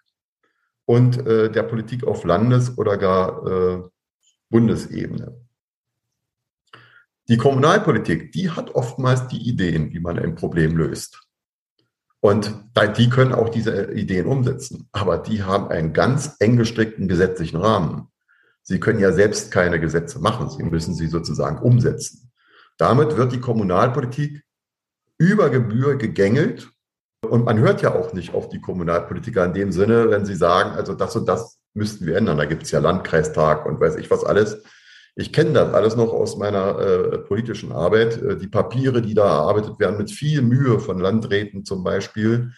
und 0.84 1.26
äh, 1.26 1.50
der 1.50 1.62
Politik 1.62 2.04
auf 2.04 2.24
Landes- 2.24 2.76
oder 2.76 2.96
gar 2.98 3.46
äh, 3.46 3.82
Bundesebene. 4.50 5.36
Die 7.28 7.36
Kommunalpolitik, 7.36 8.32
die 8.32 8.50
hat 8.50 8.74
oftmals 8.74 9.28
die 9.28 9.48
Ideen, 9.48 9.92
wie 9.92 10.00
man 10.00 10.18
ein 10.18 10.34
Problem 10.34 10.76
löst. 10.76 11.22
Und 12.18 12.52
die 12.98 13.08
können 13.08 13.32
auch 13.32 13.48
diese 13.48 13.92
Ideen 13.92 14.26
umsetzen. 14.26 14.88
Aber 14.92 15.16
die 15.16 15.44
haben 15.44 15.68
einen 15.68 15.92
ganz 15.92 16.36
eng 16.40 16.56
gestrickten 16.56 17.06
gesetzlichen 17.08 17.56
Rahmen. 17.56 18.08
Sie 18.62 18.80
können 18.80 18.98
ja 18.98 19.12
selbst 19.12 19.52
keine 19.52 19.80
Gesetze 19.80 20.18
machen. 20.18 20.50
Sie 20.50 20.64
müssen 20.64 20.92
sie 20.94 21.06
sozusagen 21.06 21.58
umsetzen. 21.58 22.30
Damit 22.76 23.16
wird 23.16 23.32
die 23.32 23.40
Kommunalpolitik 23.40 24.42
über 25.20 25.50
Gebühr 25.50 25.96
gegängelt. 25.96 26.70
Und 27.28 27.44
man 27.44 27.58
hört 27.58 27.82
ja 27.82 27.94
auch 27.94 28.14
nicht 28.14 28.32
auf 28.32 28.48
die 28.48 28.60
Kommunalpolitiker 28.60 29.44
in 29.44 29.52
dem 29.52 29.72
Sinne, 29.72 30.10
wenn 30.10 30.24
sie 30.24 30.34
sagen, 30.34 30.70
also 30.70 30.94
das 30.94 31.14
und 31.14 31.28
das 31.28 31.58
müssten 31.74 32.06
wir 32.06 32.16
ändern. 32.16 32.38
Da 32.38 32.46
gibt 32.46 32.62
es 32.62 32.70
ja 32.70 32.80
Landkreistag 32.80 33.66
und 33.66 33.78
weiß 33.78 33.96
ich 33.96 34.10
was 34.10 34.24
alles. 34.24 34.62
Ich 35.16 35.32
kenne 35.32 35.52
das 35.52 35.74
alles 35.74 35.96
noch 35.96 36.14
aus 36.14 36.38
meiner 36.38 36.78
äh, 36.78 37.18
politischen 37.18 37.72
Arbeit. 37.72 38.20
Äh, 38.22 38.38
die 38.38 38.48
Papiere, 38.48 39.02
die 39.02 39.12
da 39.12 39.26
erarbeitet 39.26 39.78
werden, 39.78 39.98
mit 39.98 40.10
viel 40.10 40.40
Mühe 40.40 40.80
von 40.80 40.98
Landräten 40.98 41.66
zum 41.66 41.84
Beispiel, 41.84 42.52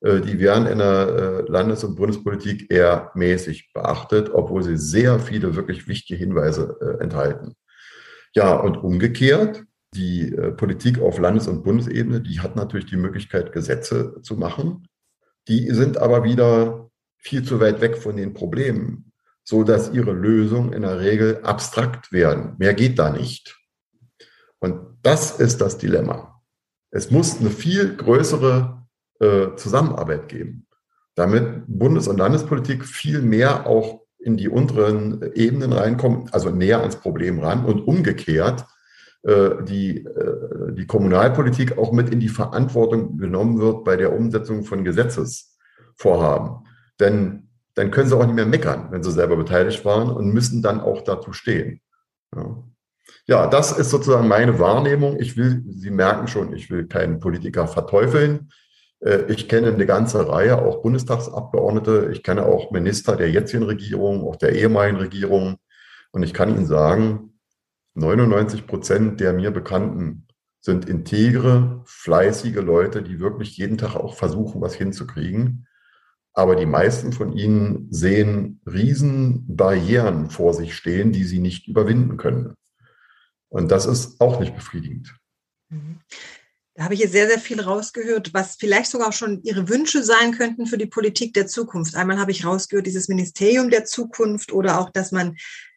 äh, 0.00 0.20
die 0.20 0.38
werden 0.38 0.66
in 0.66 0.78
der 0.78 1.44
äh, 1.46 1.50
Landes- 1.50 1.84
und 1.84 1.96
Bundespolitik 1.96 2.72
eher 2.72 3.10
mäßig 3.14 3.74
beachtet, 3.74 4.30
obwohl 4.32 4.62
sie 4.62 4.78
sehr 4.78 5.18
viele 5.18 5.54
wirklich 5.54 5.86
wichtige 5.86 6.18
Hinweise 6.18 6.78
äh, 6.80 7.02
enthalten. 7.02 7.54
Ja, 8.34 8.56
und 8.56 8.78
umgekehrt, 8.78 9.64
die 9.94 10.32
äh, 10.32 10.52
Politik 10.52 11.00
auf 11.00 11.18
Landes- 11.18 11.48
und 11.48 11.62
Bundesebene, 11.62 12.20
die 12.20 12.40
hat 12.40 12.56
natürlich 12.56 12.86
die 12.86 12.96
Möglichkeit, 12.96 13.52
Gesetze 13.52 14.20
zu 14.22 14.36
machen. 14.36 14.88
Die 15.48 15.70
sind 15.70 15.98
aber 15.98 16.24
wieder 16.24 16.90
viel 17.18 17.42
zu 17.42 17.60
weit 17.60 17.80
weg 17.80 17.96
von 17.96 18.16
den 18.16 18.34
Problemen 18.34 19.12
so 19.46 19.62
dass 19.62 19.92
ihre 19.92 20.12
Lösungen 20.12 20.72
in 20.72 20.82
der 20.82 20.98
Regel 20.98 21.40
abstrakt 21.44 22.12
werden. 22.12 22.56
Mehr 22.58 22.74
geht 22.74 22.98
da 22.98 23.10
nicht. 23.10 23.56
Und 24.58 24.98
das 25.02 25.38
ist 25.38 25.60
das 25.60 25.78
Dilemma. 25.78 26.42
Es 26.90 27.10
muss 27.12 27.38
eine 27.38 27.50
viel 27.50 27.96
größere 27.96 28.82
äh, 29.20 29.54
Zusammenarbeit 29.56 30.28
geben, 30.28 30.66
damit 31.14 31.62
Bundes- 31.68 32.08
und 32.08 32.18
Landespolitik 32.18 32.84
viel 32.84 33.22
mehr 33.22 33.66
auch 33.66 34.02
in 34.18 34.36
die 34.36 34.48
unteren 34.48 35.32
Ebenen 35.34 35.72
reinkommt, 35.72 36.34
also 36.34 36.50
näher 36.50 36.80
ans 36.80 36.96
Problem 36.96 37.38
ran 37.38 37.64
und 37.64 37.82
umgekehrt 37.82 38.66
die, 39.26 40.04
äh, 40.04 40.72
die 40.72 40.86
Kommunalpolitik 40.86 41.78
auch 41.78 41.92
mit 41.92 42.10
in 42.10 42.20
die 42.20 42.28
Verantwortung 42.28 43.18
genommen 43.18 43.58
wird 43.58 43.84
bei 43.84 43.96
der 43.96 44.12
Umsetzung 44.12 44.62
von 44.62 44.84
Gesetzesvorhaben. 44.84 46.66
Denn 47.00 47.48
dann 47.74 47.90
können 47.90 48.08
sie 48.08 48.16
auch 48.16 48.24
nicht 48.24 48.36
mehr 48.36 48.46
meckern, 48.46 48.88
wenn 48.90 49.02
sie 49.02 49.10
selber 49.10 49.36
beteiligt 49.36 49.84
waren 49.84 50.10
und 50.10 50.32
müssen 50.32 50.62
dann 50.62 50.80
auch 50.80 51.02
dazu 51.02 51.32
stehen. 51.32 51.80
Ja. 52.34 52.64
ja, 53.26 53.46
das 53.48 53.76
ist 53.76 53.90
sozusagen 53.90 54.28
meine 54.28 54.58
Wahrnehmung. 54.58 55.18
Ich 55.20 55.36
will, 55.36 55.62
Sie 55.70 55.90
merken 55.90 56.28
schon, 56.28 56.54
ich 56.54 56.70
will 56.70 56.86
keinen 56.86 57.18
Politiker 57.18 57.66
verteufeln. 57.66 58.50
Äh, 59.00 59.24
ich 59.28 59.48
kenne 59.48 59.72
eine 59.72 59.86
ganze 59.86 60.28
Reihe, 60.28 60.62
auch 60.62 60.82
Bundestagsabgeordnete. 60.82 62.10
Ich 62.12 62.22
kenne 62.22 62.46
auch 62.46 62.70
Minister 62.70 63.16
der 63.16 63.30
jetzigen 63.30 63.64
Regierung, 63.64 64.26
auch 64.26 64.36
der 64.36 64.54
ehemaligen 64.54 64.98
Regierung. 64.98 65.56
Und 66.12 66.22
ich 66.22 66.32
kann 66.32 66.50
Ihnen 66.50 66.66
sagen, 66.66 67.35
99 67.96 68.66
Prozent 68.66 69.20
der 69.20 69.32
mir 69.32 69.50
Bekannten 69.50 70.26
sind 70.60 70.88
integre, 70.88 71.82
fleißige 71.86 72.56
Leute, 72.56 73.02
die 73.02 73.20
wirklich 73.20 73.56
jeden 73.56 73.78
Tag 73.78 73.96
auch 73.96 74.16
versuchen, 74.16 74.60
was 74.60 74.74
hinzukriegen. 74.74 75.66
Aber 76.34 76.56
die 76.56 76.66
meisten 76.66 77.12
von 77.12 77.32
ihnen 77.32 77.88
sehen 77.90 78.60
Riesenbarrieren 78.66 80.28
vor 80.28 80.52
sich 80.52 80.74
stehen, 80.74 81.12
die 81.12 81.24
sie 81.24 81.38
nicht 81.38 81.68
überwinden 81.68 82.18
können. 82.18 82.54
Und 83.48 83.70
das 83.70 83.86
ist 83.86 84.20
auch 84.20 84.40
nicht 84.40 84.54
befriedigend. 84.54 85.16
Mhm. 85.70 86.00
Da 86.74 86.84
habe 86.84 86.92
ich 86.92 87.00
jetzt 87.00 87.12
sehr, 87.12 87.26
sehr 87.26 87.38
viel 87.38 87.58
rausgehört, 87.58 88.34
was 88.34 88.56
vielleicht 88.56 88.90
sogar 88.90 89.08
auch 89.08 89.14
schon 89.14 89.42
Ihre 89.44 89.70
Wünsche 89.70 90.02
sein 90.02 90.32
könnten 90.32 90.66
für 90.66 90.76
die 90.76 90.84
Politik 90.84 91.32
der 91.32 91.46
Zukunft. 91.46 91.94
Einmal 91.94 92.18
habe 92.18 92.32
ich 92.32 92.44
rausgehört, 92.44 92.86
dieses 92.86 93.08
Ministerium 93.08 93.70
der 93.70 93.86
Zukunft 93.86 94.52
oder 94.52 94.78
auch, 94.78 94.90
dass 94.90 95.10
man 95.10 95.36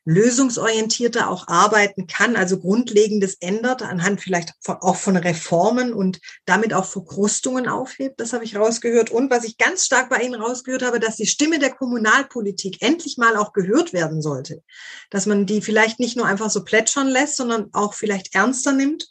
lösungsorientierter 0.09 1.29
auch 1.29 1.47
arbeiten 1.47 2.07
kann, 2.07 2.35
also 2.35 2.59
Grundlegendes 2.59 3.35
ändert, 3.39 3.83
anhand 3.83 4.21
vielleicht 4.21 4.53
auch 4.65 4.95
von 4.95 5.15
Reformen 5.15 5.93
und 5.93 6.19
damit 6.45 6.73
auch 6.73 6.85
Verkrustungen 6.85 7.67
aufhebt. 7.67 8.19
Das 8.19 8.33
habe 8.33 8.43
ich 8.43 8.55
rausgehört. 8.55 9.11
Und 9.11 9.29
was 9.29 9.43
ich 9.43 9.57
ganz 9.57 9.85
stark 9.85 10.09
bei 10.09 10.21
Ihnen 10.21 10.41
rausgehört 10.41 10.83
habe, 10.83 10.99
dass 10.99 11.17
die 11.17 11.27
Stimme 11.27 11.59
der 11.59 11.69
Kommunalpolitik 11.69 12.81
endlich 12.81 13.17
mal 13.17 13.37
auch 13.37 13.53
gehört 13.53 13.93
werden 13.93 14.23
sollte. 14.23 14.63
Dass 15.11 15.27
man 15.27 15.45
die 15.45 15.61
vielleicht 15.61 15.99
nicht 15.99 16.17
nur 16.17 16.25
einfach 16.25 16.49
so 16.49 16.63
plätschern 16.63 17.07
lässt, 17.07 17.35
sondern 17.35 17.69
auch 17.73 17.93
vielleicht 17.93 18.33
ernster 18.33 18.71
nimmt 18.71 19.09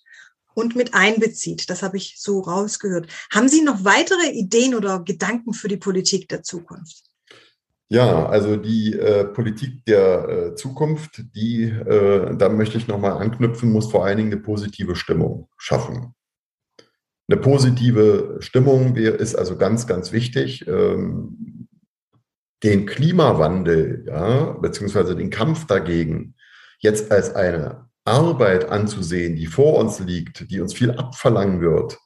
und 0.55 0.75
mit 0.75 0.95
einbezieht. 0.95 1.71
Das 1.71 1.85
habe 1.85 1.97
ich 1.97 2.17
so 2.19 2.41
rausgehört. 2.41 3.07
Haben 3.33 3.49
Sie 3.49 3.63
noch 3.63 3.85
weitere 3.85 4.31
Ideen 4.31 4.75
oder 4.75 4.99
Gedanken 5.05 5.55
für 5.55 5.69
die 5.69 5.77
Politik 5.77 6.29
der 6.29 6.43
Zukunft? 6.43 7.08
Ja, 7.91 8.27
also 8.27 8.57
die 8.57 8.93
äh, 8.93 9.25
Politik 9.25 9.87
der 9.87 10.29
äh, 10.29 10.55
Zukunft, 10.55 11.23
die, 11.35 11.65
äh, 11.65 12.37
da 12.37 12.51
möchte 12.51 12.77
ich 12.77 12.87
nochmal 12.87 13.13
anknüpfen, 13.13 13.73
muss 13.73 13.91
vor 13.91 14.05
allen 14.05 14.19
Dingen 14.19 14.33
eine 14.33 14.43
positive 14.43 14.95
Stimmung 14.95 15.49
schaffen. 15.57 16.15
Eine 17.31 17.41
positive 17.41 18.37
Stimmung 18.41 18.97
ist 18.97 19.35
also 19.35 19.57
ganz, 19.57 19.87
ganz 19.87 20.13
wichtig. 20.13 20.67
Ähm, 20.67 21.69
den 22.63 22.87
Klimawandel, 22.87 24.05
ja, 24.07 24.53
beziehungsweise 24.53 25.15
den 25.15 25.31
Kampf 25.31 25.67
dagegen 25.67 26.35
jetzt 26.81 27.11
als 27.11 27.35
eine 27.35 27.89
Arbeit 28.05 28.69
anzusehen, 28.69 29.37
die 29.37 29.47
vor 29.47 29.79
uns 29.79 29.99
liegt, 30.01 30.51
die 30.51 30.61
uns 30.61 30.75
viel 30.75 30.91
abverlangen 30.91 31.61
wird, 31.61 31.99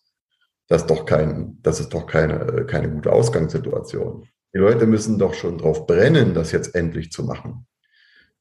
das 0.68 0.82
ist 0.82 0.90
doch 0.90 1.06
kein, 1.06 1.58
das 1.62 1.80
ist 1.80 1.90
doch 1.90 2.06
keine, 2.06 2.66
keine 2.66 2.90
gute 2.90 3.12
Ausgangssituation. 3.12 4.28
Die 4.54 4.58
Leute 4.58 4.86
müssen 4.86 5.18
doch 5.18 5.34
schon 5.34 5.58
drauf 5.58 5.86
brennen, 5.86 6.34
das 6.34 6.52
jetzt 6.52 6.74
endlich 6.74 7.10
zu 7.10 7.24
machen. 7.24 7.66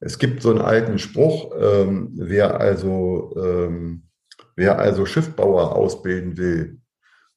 Es 0.00 0.18
gibt 0.18 0.42
so 0.42 0.50
einen 0.50 0.60
alten 0.60 0.98
Spruch, 0.98 1.52
ähm, 1.58 2.10
wer 2.14 2.60
also, 2.60 3.34
ähm, 3.36 4.08
wer 4.56 4.78
also 4.78 5.06
Schiffbauer 5.06 5.76
ausbilden 5.76 6.36
will, 6.36 6.80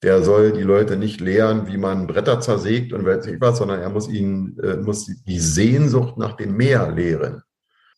der 0.02 0.24
soll 0.24 0.52
die 0.52 0.64
Leute 0.64 0.98
nicht 0.98 1.22
lehren, 1.22 1.68
wie 1.68 1.78
man 1.78 2.08
Bretter 2.08 2.40
zersägt 2.40 2.92
und 2.92 3.06
weiß 3.06 3.28
nicht 3.28 3.40
was, 3.40 3.60
sondern 3.60 3.80
er 3.80 3.90
muss 3.90 4.10
ihnen, 4.10 4.60
äh, 4.60 4.78
muss 4.78 5.06
die 5.06 5.40
Sehnsucht 5.40 6.18
nach 6.18 6.34
dem 6.34 6.58
Meer 6.58 6.92
lehren. 6.92 7.44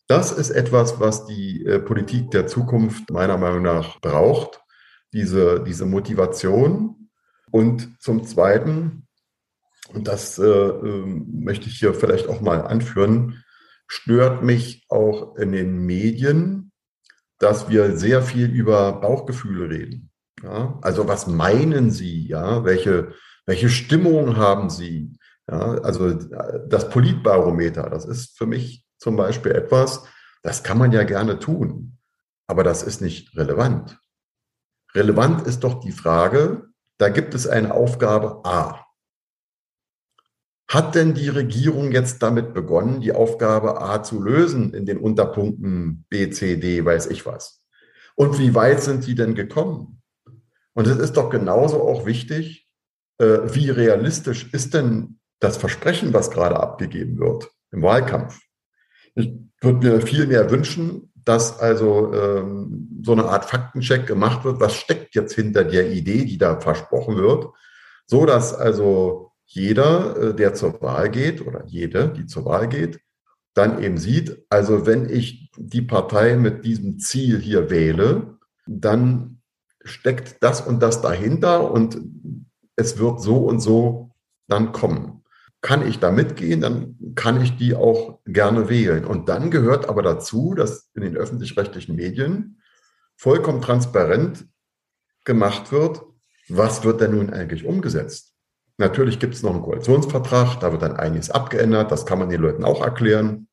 Das 0.06 0.32
ist 0.32 0.50
etwas, 0.50 1.00
was 1.00 1.26
die 1.26 1.64
äh, 1.66 1.80
Politik 1.80 2.30
der 2.30 2.46
Zukunft 2.46 3.10
meiner 3.10 3.36
Meinung 3.36 3.62
nach 3.62 4.00
braucht, 4.00 4.60
diese, 5.12 5.62
diese 5.64 5.86
Motivation. 5.86 7.10
Und 7.50 8.00
zum 8.00 8.24
Zweiten, 8.24 9.07
und 9.92 10.08
das 10.08 10.38
äh, 10.38 10.44
ähm, 10.44 11.26
möchte 11.42 11.68
ich 11.68 11.78
hier 11.78 11.94
vielleicht 11.94 12.28
auch 12.28 12.40
mal 12.40 12.62
anführen, 12.62 13.42
stört 13.86 14.42
mich 14.42 14.84
auch 14.88 15.36
in 15.36 15.52
den 15.52 15.86
Medien, 15.86 16.72
dass 17.38 17.68
wir 17.68 17.96
sehr 17.96 18.22
viel 18.22 18.50
über 18.50 18.92
Bauchgefühle 19.00 19.70
reden. 19.70 20.10
Ja? 20.42 20.78
Also 20.82 21.08
was 21.08 21.26
meinen 21.26 21.90
Sie? 21.90 22.26
Ja? 22.26 22.64
Welche, 22.64 23.12
welche 23.46 23.68
Stimmung 23.68 24.36
haben 24.36 24.70
Sie? 24.70 25.16
Ja? 25.50 25.78
Also 25.78 26.12
das 26.12 26.90
Politbarometer, 26.90 27.88
das 27.88 28.04
ist 28.04 28.36
für 28.36 28.46
mich 28.46 28.84
zum 28.98 29.16
Beispiel 29.16 29.52
etwas, 29.52 30.04
das 30.42 30.62
kann 30.62 30.78
man 30.78 30.92
ja 30.92 31.04
gerne 31.04 31.38
tun, 31.38 31.98
aber 32.46 32.64
das 32.64 32.82
ist 32.82 33.00
nicht 33.00 33.36
relevant. 33.36 33.98
Relevant 34.94 35.46
ist 35.46 35.60
doch 35.60 35.80
die 35.80 35.92
Frage, 35.92 36.68
da 36.98 37.08
gibt 37.08 37.34
es 37.34 37.46
eine 37.46 37.72
Aufgabe 37.74 38.44
A. 38.44 38.84
Hat 40.68 40.94
denn 40.94 41.14
die 41.14 41.28
Regierung 41.28 41.92
jetzt 41.92 42.22
damit 42.22 42.52
begonnen, 42.52 43.00
die 43.00 43.12
Aufgabe 43.12 43.80
A 43.80 44.02
zu 44.02 44.22
lösen 44.22 44.74
in 44.74 44.84
den 44.84 44.98
Unterpunkten 44.98 46.04
B, 46.10 46.28
C, 46.30 46.56
D, 46.56 46.84
weiß 46.84 47.06
ich 47.06 47.24
was? 47.24 47.62
Und 48.14 48.38
wie 48.38 48.54
weit 48.54 48.82
sind 48.82 49.02
sie 49.02 49.14
denn 49.14 49.34
gekommen? 49.34 50.02
Und 50.74 50.86
es 50.86 50.98
ist 50.98 51.16
doch 51.16 51.30
genauso 51.30 51.82
auch 51.82 52.04
wichtig, 52.04 52.68
äh, 53.18 53.38
wie 53.44 53.70
realistisch 53.70 54.52
ist 54.52 54.74
denn 54.74 55.18
das 55.40 55.56
Versprechen, 55.56 56.12
was 56.12 56.30
gerade 56.30 56.60
abgegeben 56.60 57.18
wird 57.18 57.50
im 57.70 57.82
Wahlkampf? 57.82 58.38
Ich 59.14 59.32
würde 59.60 59.88
mir 59.88 60.00
viel 60.02 60.26
mehr 60.26 60.50
wünschen, 60.50 61.12
dass 61.14 61.58
also 61.58 62.12
ähm, 62.12 63.00
so 63.02 63.12
eine 63.12 63.24
Art 63.24 63.44
Faktencheck 63.46 64.06
gemacht 64.06 64.44
wird, 64.44 64.60
was 64.60 64.74
steckt 64.74 65.14
jetzt 65.14 65.34
hinter 65.34 65.64
der 65.64 65.90
Idee, 65.90 66.24
die 66.24 66.38
da 66.38 66.60
versprochen 66.60 67.16
wird, 67.16 67.46
so 68.06 68.26
dass 68.26 68.54
also 68.54 69.27
jeder, 69.48 70.16
äh, 70.16 70.34
der 70.34 70.54
zur 70.54 70.80
Wahl 70.82 71.10
geht 71.10 71.44
oder 71.44 71.64
jede, 71.66 72.10
die 72.10 72.26
zur 72.26 72.44
Wahl 72.44 72.68
geht, 72.68 73.00
dann 73.54 73.82
eben 73.82 73.98
sieht, 73.98 74.44
also 74.50 74.86
wenn 74.86 75.08
ich 75.08 75.50
die 75.56 75.82
Partei 75.82 76.36
mit 76.36 76.64
diesem 76.64 76.98
Ziel 76.98 77.40
hier 77.40 77.70
wähle, 77.70 78.38
dann 78.66 79.40
steckt 79.84 80.36
das 80.42 80.60
und 80.60 80.80
das 80.80 81.00
dahinter 81.00 81.72
und 81.72 81.98
es 82.76 82.98
wird 82.98 83.20
so 83.20 83.38
und 83.38 83.60
so 83.60 84.14
dann 84.46 84.72
kommen. 84.72 85.24
Kann 85.60 85.86
ich 85.86 85.98
da 85.98 86.12
mitgehen, 86.12 86.60
dann 86.60 86.96
kann 87.16 87.40
ich 87.42 87.56
die 87.56 87.74
auch 87.74 88.20
gerne 88.26 88.68
wählen. 88.68 89.04
Und 89.04 89.28
dann 89.28 89.50
gehört 89.50 89.88
aber 89.88 90.02
dazu, 90.02 90.54
dass 90.54 90.90
in 90.94 91.02
den 91.02 91.16
öffentlich-rechtlichen 91.16 91.96
Medien 91.96 92.60
vollkommen 93.16 93.60
transparent 93.60 94.46
gemacht 95.24 95.72
wird, 95.72 96.02
was 96.48 96.84
wird 96.84 97.00
denn 97.00 97.10
nun 97.10 97.30
eigentlich 97.30 97.64
umgesetzt? 97.64 98.27
Natürlich 98.78 99.18
gibt 99.18 99.34
es 99.34 99.42
noch 99.42 99.52
einen 99.52 99.62
Koalitionsvertrag, 99.62 100.60
da 100.60 100.70
wird 100.70 100.82
dann 100.82 100.96
einiges 100.96 101.30
abgeändert, 101.30 101.90
das 101.90 102.06
kann 102.06 102.20
man 102.20 102.28
den 102.28 102.40
Leuten 102.40 102.64
auch 102.64 102.80
erklären. 102.80 103.48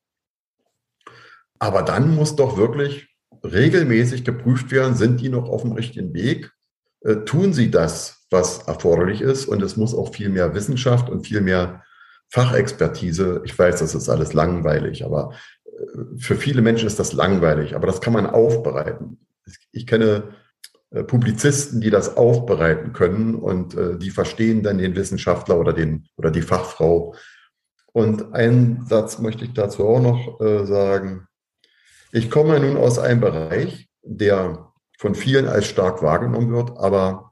Aber 1.57 1.81
dann 1.81 2.15
muss 2.15 2.35
doch 2.35 2.57
wirklich 2.57 3.09
regelmäßig 3.43 4.23
geprüft 4.23 4.71
werden, 4.71 4.95
sind 4.95 5.19
die 5.19 5.29
noch 5.29 5.49
auf 5.49 5.63
dem 5.63 5.71
richtigen 5.71 6.13
Weg? 6.13 6.51
Äh, 7.01 7.17
tun 7.25 7.53
sie 7.53 7.71
das, 7.71 8.27
was 8.29 8.67
erforderlich 8.67 9.21
ist? 9.21 9.45
Und 9.45 9.63
es 9.63 9.77
muss 9.77 9.95
auch 9.95 10.13
viel 10.13 10.29
mehr 10.29 10.53
Wissenschaft 10.53 11.09
und 11.09 11.25
viel 11.25 11.41
mehr 11.41 11.83
Fachexpertise. 12.29 13.41
Ich 13.45 13.57
weiß, 13.57 13.79
das 13.79 13.95
ist 13.95 14.09
alles 14.09 14.33
langweilig, 14.33 15.05
aber 15.05 15.33
äh, 15.65 15.71
für 16.17 16.35
viele 16.35 16.61
Menschen 16.61 16.87
ist 16.87 16.99
das 16.99 17.13
langweilig, 17.13 17.75
aber 17.75 17.87
das 17.87 17.99
kann 17.99 18.13
man 18.13 18.27
aufbereiten. 18.27 19.25
Ich 19.71 19.87
kenne 19.87 20.35
Publizisten, 21.03 21.81
die 21.81 21.89
das 21.89 22.15
aufbereiten 22.17 22.93
können 22.93 23.35
und 23.35 23.75
äh, 23.75 23.97
die 23.97 24.11
verstehen 24.11 24.63
dann 24.63 24.77
den 24.77 24.95
Wissenschaftler 24.95 25.59
oder 25.59 25.73
den 25.73 26.07
oder 26.15 26.31
die 26.31 26.41
Fachfrau. 26.41 27.15
Und 27.91 28.33
einen 28.33 28.85
Satz 28.85 29.19
möchte 29.19 29.45
ich 29.45 29.53
dazu 29.53 29.85
auch 29.87 30.01
noch 30.01 30.39
äh, 30.41 30.65
sagen. 30.65 31.27
Ich 32.11 32.29
komme 32.29 32.59
nun 32.59 32.77
aus 32.77 32.99
einem 32.99 33.21
Bereich, 33.21 33.89
der 34.03 34.71
von 34.97 35.15
vielen 35.15 35.47
als 35.47 35.67
stark 35.67 36.01
wahrgenommen 36.01 36.51
wird, 36.51 36.77
aber 36.77 37.31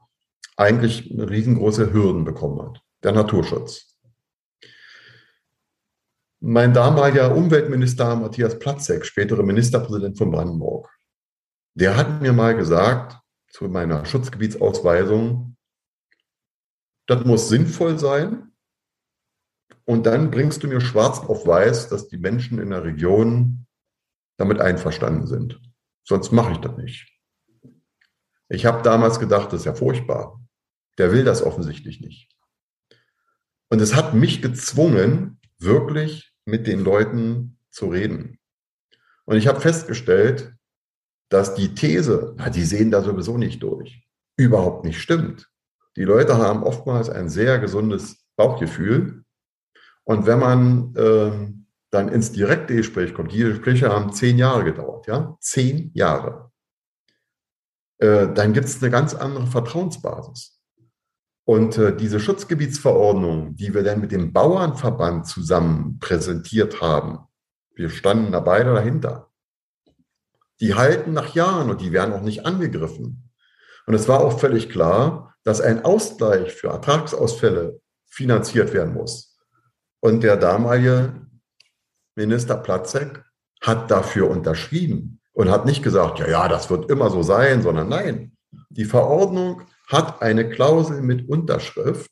eigentlich 0.56 1.10
riesengroße 1.10 1.92
Hürden 1.92 2.24
bekommen 2.24 2.60
hat. 2.62 2.82
Der 3.02 3.12
Naturschutz. 3.12 3.96
Mein 6.40 6.74
damaliger 6.74 7.34
Umweltminister 7.34 8.14
Matthias 8.16 8.58
Platzek, 8.58 9.06
spätere 9.06 9.42
Ministerpräsident 9.42 10.18
von 10.18 10.30
Brandenburg, 10.30 10.90
der 11.74 11.96
hat 11.96 12.20
mir 12.20 12.32
mal 12.32 12.54
gesagt, 12.54 13.18
zu 13.54 13.68
meiner 13.68 14.04
Schutzgebietsausweisung, 14.04 15.56
das 17.06 17.24
muss 17.24 17.48
sinnvoll 17.48 18.00
sein. 18.00 18.52
Und 19.84 20.06
dann 20.06 20.32
bringst 20.32 20.64
du 20.64 20.66
mir 20.66 20.80
schwarz 20.80 21.20
auf 21.20 21.46
weiß, 21.46 21.88
dass 21.88 22.08
die 22.08 22.16
Menschen 22.16 22.58
in 22.58 22.70
der 22.70 22.82
Region 22.82 23.66
damit 24.38 24.60
einverstanden 24.60 25.28
sind. 25.28 25.60
Sonst 26.02 26.32
mache 26.32 26.52
ich 26.52 26.58
das 26.58 26.76
nicht. 26.78 27.08
Ich 28.48 28.66
habe 28.66 28.82
damals 28.82 29.20
gedacht, 29.20 29.52
das 29.52 29.60
ist 29.60 29.66
ja 29.66 29.74
furchtbar. 29.74 30.40
Der 30.98 31.12
will 31.12 31.22
das 31.22 31.40
offensichtlich 31.40 32.00
nicht. 32.00 32.34
Und 33.68 33.80
es 33.80 33.94
hat 33.94 34.14
mich 34.14 34.42
gezwungen, 34.42 35.40
wirklich 35.58 36.34
mit 36.44 36.66
den 36.66 36.80
Leuten 36.80 37.60
zu 37.70 37.86
reden. 37.86 38.40
Und 39.26 39.36
ich 39.36 39.46
habe 39.46 39.60
festgestellt, 39.60 40.56
dass 41.34 41.56
die 41.56 41.74
These, 41.74 42.32
na, 42.38 42.48
die 42.48 42.62
sehen 42.62 42.92
da 42.92 43.02
sowieso 43.02 43.36
nicht 43.36 43.60
durch, 43.60 44.06
überhaupt 44.36 44.84
nicht 44.84 45.00
stimmt. 45.00 45.50
Die 45.96 46.04
Leute 46.04 46.36
haben 46.36 46.62
oftmals 46.62 47.10
ein 47.10 47.28
sehr 47.28 47.58
gesundes 47.58 48.24
Bauchgefühl. 48.36 49.24
Und 50.04 50.26
wenn 50.26 50.38
man 50.38 50.94
äh, 50.94 51.52
dann 51.90 52.08
ins 52.08 52.30
direkte 52.30 52.76
Gespräch 52.76 53.14
kommt, 53.14 53.32
die 53.32 53.38
Gespräche 53.38 53.88
haben 53.88 54.12
zehn 54.12 54.38
Jahre 54.38 54.62
gedauert, 54.62 55.08
ja, 55.08 55.36
zehn 55.40 55.90
Jahre, 55.92 56.52
äh, 57.98 58.32
dann 58.32 58.52
gibt 58.52 58.66
es 58.66 58.80
eine 58.80 58.92
ganz 58.92 59.12
andere 59.12 59.48
Vertrauensbasis. 59.48 60.60
Und 61.44 61.78
äh, 61.78 61.96
diese 61.96 62.20
Schutzgebietsverordnung, 62.20 63.56
die 63.56 63.74
wir 63.74 63.82
dann 63.82 64.00
mit 64.00 64.12
dem 64.12 64.32
Bauernverband 64.32 65.26
zusammen 65.26 65.98
präsentiert 65.98 66.80
haben, 66.80 67.26
wir 67.74 67.90
standen 67.90 68.30
da 68.30 68.38
beide 68.38 68.72
dahinter, 68.72 69.33
die 70.60 70.74
halten 70.74 71.12
nach 71.12 71.34
Jahren 71.34 71.70
und 71.70 71.80
die 71.80 71.92
werden 71.92 72.14
auch 72.14 72.22
nicht 72.22 72.46
angegriffen. 72.46 73.30
Und 73.86 73.94
es 73.94 74.08
war 74.08 74.20
auch 74.20 74.38
völlig 74.38 74.70
klar, 74.70 75.34
dass 75.42 75.60
ein 75.60 75.84
Ausgleich 75.84 76.52
für 76.52 76.68
Ertragsausfälle 76.68 77.80
finanziert 78.08 78.72
werden 78.72 78.94
muss. 78.94 79.38
Und 80.00 80.22
der 80.22 80.36
damalige 80.36 81.26
Minister 82.16 82.56
Platzek 82.56 83.24
hat 83.60 83.90
dafür 83.90 84.30
unterschrieben 84.30 85.20
und 85.32 85.50
hat 85.50 85.66
nicht 85.66 85.82
gesagt, 85.82 86.18
ja, 86.18 86.28
ja, 86.28 86.48
das 86.48 86.70
wird 86.70 86.90
immer 86.90 87.10
so 87.10 87.22
sein, 87.22 87.62
sondern 87.62 87.88
nein, 87.88 88.36
die 88.70 88.84
Verordnung 88.84 89.62
hat 89.88 90.22
eine 90.22 90.48
Klausel 90.48 91.02
mit 91.02 91.28
Unterschrift, 91.28 92.10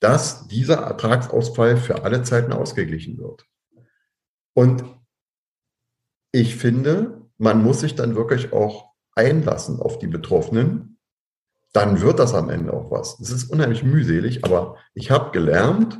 dass 0.00 0.46
dieser 0.48 0.78
Ertragsausfall 0.78 1.76
für 1.76 2.04
alle 2.04 2.22
Zeiten 2.22 2.52
ausgeglichen 2.52 3.18
wird. 3.18 3.46
Und 4.54 4.84
ich 6.32 6.56
finde, 6.56 7.19
man 7.40 7.62
muss 7.62 7.80
sich 7.80 7.94
dann 7.94 8.16
wirklich 8.16 8.52
auch 8.52 8.92
einlassen 9.14 9.80
auf 9.80 9.98
die 9.98 10.06
Betroffenen. 10.06 10.98
Dann 11.72 12.00
wird 12.00 12.18
das 12.18 12.34
am 12.34 12.50
Ende 12.50 12.72
auch 12.72 12.90
was. 12.90 13.18
Es 13.18 13.30
ist 13.30 13.50
unheimlich 13.50 13.82
mühselig, 13.82 14.44
aber 14.44 14.76
ich 14.94 15.10
habe 15.10 15.30
gelernt, 15.30 15.98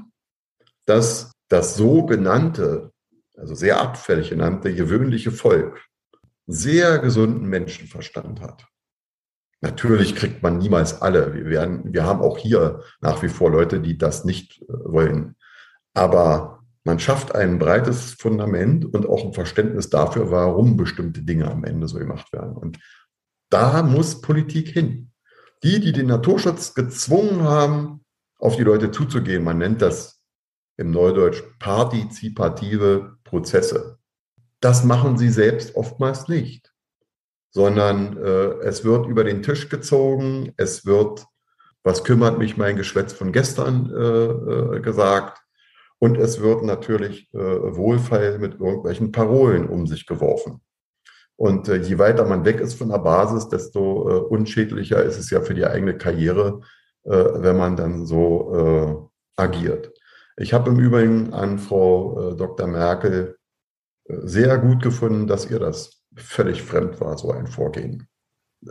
dass 0.84 1.32
das 1.48 1.76
sogenannte, 1.76 2.92
also 3.36 3.54
sehr 3.54 3.80
abfällig 3.80 4.30
genannte 4.30 4.74
gewöhnliche 4.74 5.32
Volk 5.32 5.80
sehr 6.46 6.98
gesunden 6.98 7.48
Menschenverstand 7.48 8.40
hat. 8.40 8.66
Natürlich 9.60 10.16
kriegt 10.16 10.42
man 10.42 10.58
niemals 10.58 11.00
alle. 11.00 11.32
Wir, 11.34 11.46
werden, 11.46 11.92
wir 11.92 12.04
haben 12.04 12.20
auch 12.20 12.38
hier 12.38 12.82
nach 13.00 13.22
wie 13.22 13.28
vor 13.28 13.50
Leute, 13.50 13.80
die 13.80 13.96
das 13.96 14.24
nicht 14.24 14.62
äh, 14.62 14.66
wollen. 14.68 15.36
Aber 15.94 16.59
man 16.84 16.98
schafft 16.98 17.34
ein 17.34 17.58
breites 17.58 18.12
Fundament 18.12 18.84
und 18.84 19.06
auch 19.06 19.24
ein 19.24 19.32
Verständnis 19.32 19.90
dafür, 19.90 20.30
warum 20.30 20.76
bestimmte 20.76 21.22
Dinge 21.22 21.50
am 21.50 21.64
Ende 21.64 21.88
so 21.88 21.98
gemacht 21.98 22.32
werden. 22.32 22.56
Und 22.56 22.78
da 23.50 23.82
muss 23.82 24.20
Politik 24.20 24.68
hin. 24.68 25.12
Die, 25.62 25.80
die 25.80 25.92
den 25.92 26.06
Naturschutz 26.06 26.74
gezwungen 26.74 27.42
haben, 27.42 28.04
auf 28.38 28.56
die 28.56 28.62
Leute 28.62 28.90
zuzugehen, 28.90 29.44
man 29.44 29.58
nennt 29.58 29.82
das 29.82 30.22
im 30.78 30.90
Neudeutsch 30.90 31.42
partizipative 31.58 33.18
Prozesse. 33.24 33.98
Das 34.60 34.84
machen 34.84 35.18
sie 35.18 35.28
selbst 35.28 35.76
oftmals 35.76 36.28
nicht 36.28 36.70
sondern 37.50 38.16
äh, 38.16 38.60
es 38.62 38.84
wird 38.84 39.06
über 39.06 39.24
den 39.24 39.42
Tisch 39.42 39.68
gezogen, 39.68 40.52
es 40.56 40.86
wird, 40.86 41.26
was 41.82 42.04
kümmert 42.04 42.38
mich 42.38 42.56
mein 42.56 42.76
Geschwätz 42.76 43.12
von 43.12 43.32
gestern 43.32 43.90
äh, 43.90 44.76
äh, 44.76 44.80
gesagt, 44.80 45.39
und 46.00 46.16
es 46.16 46.40
wird 46.40 46.64
natürlich 46.64 47.32
äh, 47.34 47.38
wohlfeil 47.38 48.38
mit 48.38 48.58
irgendwelchen 48.58 49.12
Parolen 49.12 49.68
um 49.68 49.86
sich 49.86 50.06
geworfen. 50.06 50.60
Und 51.36 51.68
äh, 51.68 51.76
je 51.76 51.98
weiter 51.98 52.24
man 52.24 52.44
weg 52.44 52.60
ist 52.60 52.74
von 52.74 52.88
der 52.88 52.98
Basis, 52.98 53.48
desto 53.48 54.08
äh, 54.08 54.14
unschädlicher 54.14 55.02
ist 55.02 55.18
es 55.18 55.30
ja 55.30 55.42
für 55.42 55.54
die 55.54 55.66
eigene 55.66 55.96
Karriere, 55.96 56.60
äh, 57.04 57.10
wenn 57.10 57.56
man 57.56 57.76
dann 57.76 58.06
so 58.06 59.08
äh, 59.38 59.42
agiert. 59.42 59.92
Ich 60.38 60.54
habe 60.54 60.70
im 60.70 60.78
Übrigen 60.78 61.34
an 61.34 61.58
Frau 61.58 62.30
äh, 62.30 62.36
Dr. 62.36 62.66
Merkel 62.66 63.36
äh, 64.08 64.16
sehr 64.22 64.56
gut 64.56 64.82
gefunden, 64.82 65.26
dass 65.26 65.50
ihr 65.50 65.58
das 65.58 66.02
völlig 66.16 66.62
fremd 66.62 66.98
war, 67.00 67.18
so 67.18 67.30
ein 67.30 67.46
Vorgehen. 67.46 68.08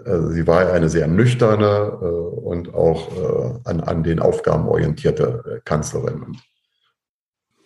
Also 0.06 0.30
sie 0.30 0.48
war 0.48 0.72
eine 0.72 0.90
sehr 0.90 1.08
nüchterne 1.08 2.00
äh, 2.02 2.06
und 2.06 2.74
auch 2.74 3.12
äh, 3.16 3.60
an, 3.66 3.82
an 3.82 4.04
den 4.04 4.20
Aufgaben 4.20 4.68
orientierte 4.68 5.44
äh, 5.46 5.60
Kanzlerin. 5.64 6.38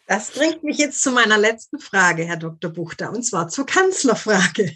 Das 0.07 0.31
bringt 0.31 0.63
mich 0.63 0.77
jetzt 0.77 1.01
zu 1.01 1.11
meiner 1.11 1.37
letzten 1.37 1.79
Frage, 1.79 2.25
Herr 2.25 2.37
Dr. 2.37 2.71
Buchter, 2.71 3.11
und 3.11 3.23
zwar 3.23 3.47
zur 3.47 3.65
Kanzlerfrage. 3.65 4.75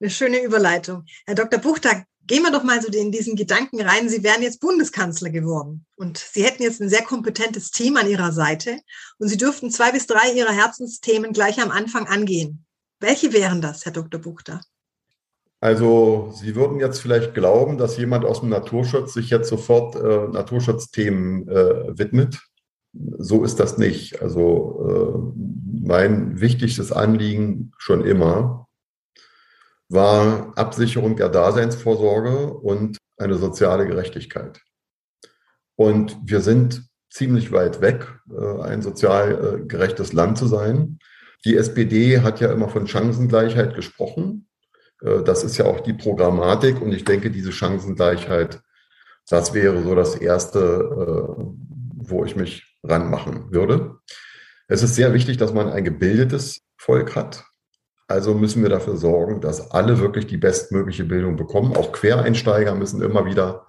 Eine 0.00 0.10
schöne 0.10 0.42
Überleitung. 0.42 1.04
Herr 1.26 1.34
Dr. 1.34 1.60
Buchter, 1.60 2.04
gehen 2.26 2.42
wir 2.42 2.50
doch 2.50 2.64
mal 2.64 2.80
so 2.82 2.88
in 2.88 3.12
diesen 3.12 3.36
Gedanken 3.36 3.80
rein. 3.80 4.08
Sie 4.08 4.22
wären 4.22 4.42
jetzt 4.42 4.60
Bundeskanzler 4.60 5.30
geworden 5.30 5.86
und 5.96 6.18
Sie 6.18 6.44
hätten 6.44 6.62
jetzt 6.62 6.80
ein 6.80 6.88
sehr 6.88 7.02
kompetentes 7.02 7.70
Team 7.70 7.96
an 7.96 8.08
Ihrer 8.08 8.32
Seite 8.32 8.80
und 9.18 9.28
Sie 9.28 9.36
dürften 9.36 9.70
zwei 9.70 9.92
bis 9.92 10.06
drei 10.06 10.32
Ihrer 10.32 10.52
Herzensthemen 10.52 11.32
gleich 11.32 11.60
am 11.60 11.70
Anfang 11.70 12.06
angehen. 12.06 12.64
Welche 13.00 13.32
wären 13.32 13.60
das, 13.60 13.84
Herr 13.84 13.92
Dr. 13.92 14.20
Buchter? 14.20 14.60
Also 15.60 16.32
Sie 16.34 16.54
würden 16.54 16.80
jetzt 16.80 17.00
vielleicht 17.00 17.34
glauben, 17.34 17.78
dass 17.78 17.96
jemand 17.96 18.24
aus 18.24 18.40
dem 18.40 18.50
Naturschutz 18.50 19.14
sich 19.14 19.30
jetzt 19.30 19.48
sofort 19.48 19.96
äh, 19.96 20.28
Naturschutzthemen 20.28 21.48
äh, 21.48 21.98
widmet. 21.98 22.38
So 23.18 23.44
ist 23.44 23.60
das 23.60 23.78
nicht. 23.78 24.22
Also 24.22 25.34
äh, 25.36 25.86
mein 25.86 26.40
wichtigstes 26.40 26.92
Anliegen 26.92 27.72
schon 27.78 28.04
immer 28.04 28.66
war 29.88 30.52
Absicherung 30.56 31.16
der 31.16 31.28
Daseinsvorsorge 31.28 32.52
und 32.52 32.98
eine 33.18 33.36
soziale 33.36 33.86
Gerechtigkeit. 33.86 34.60
Und 35.76 36.16
wir 36.24 36.40
sind 36.40 36.82
ziemlich 37.10 37.52
weit 37.52 37.80
weg, 37.80 38.06
äh, 38.30 38.62
ein 38.62 38.82
sozial 38.82 39.60
äh, 39.62 39.66
gerechtes 39.66 40.12
Land 40.12 40.38
zu 40.38 40.46
sein. 40.46 40.98
Die 41.44 41.56
SPD 41.56 42.20
hat 42.20 42.40
ja 42.40 42.52
immer 42.52 42.68
von 42.68 42.86
Chancengleichheit 42.86 43.74
gesprochen. 43.74 44.48
Äh, 45.02 45.22
das 45.22 45.44
ist 45.44 45.56
ja 45.56 45.66
auch 45.66 45.80
die 45.80 45.94
Programmatik 45.94 46.80
und 46.80 46.92
ich 46.92 47.04
denke, 47.04 47.30
diese 47.30 47.52
Chancengleichheit, 47.52 48.60
das 49.28 49.54
wäre 49.54 49.82
so 49.82 49.94
das 49.94 50.14
Erste, 50.14 51.36
wo 51.96 52.24
ich 52.24 52.36
mich 52.36 52.65
ranmachen 52.88 53.52
würde. 53.52 53.96
Es 54.68 54.82
ist 54.82 54.94
sehr 54.94 55.14
wichtig, 55.14 55.36
dass 55.36 55.52
man 55.52 55.68
ein 55.68 55.84
gebildetes 55.84 56.62
Volk 56.76 57.14
hat. 57.14 57.44
Also 58.08 58.34
müssen 58.34 58.62
wir 58.62 58.68
dafür 58.68 58.96
sorgen, 58.96 59.40
dass 59.40 59.70
alle 59.72 59.98
wirklich 59.98 60.26
die 60.26 60.36
bestmögliche 60.36 61.04
Bildung 61.04 61.36
bekommen. 61.36 61.76
Auch 61.76 61.92
Quereinsteiger 61.92 62.74
müssen 62.74 63.02
immer 63.02 63.26
wieder 63.26 63.66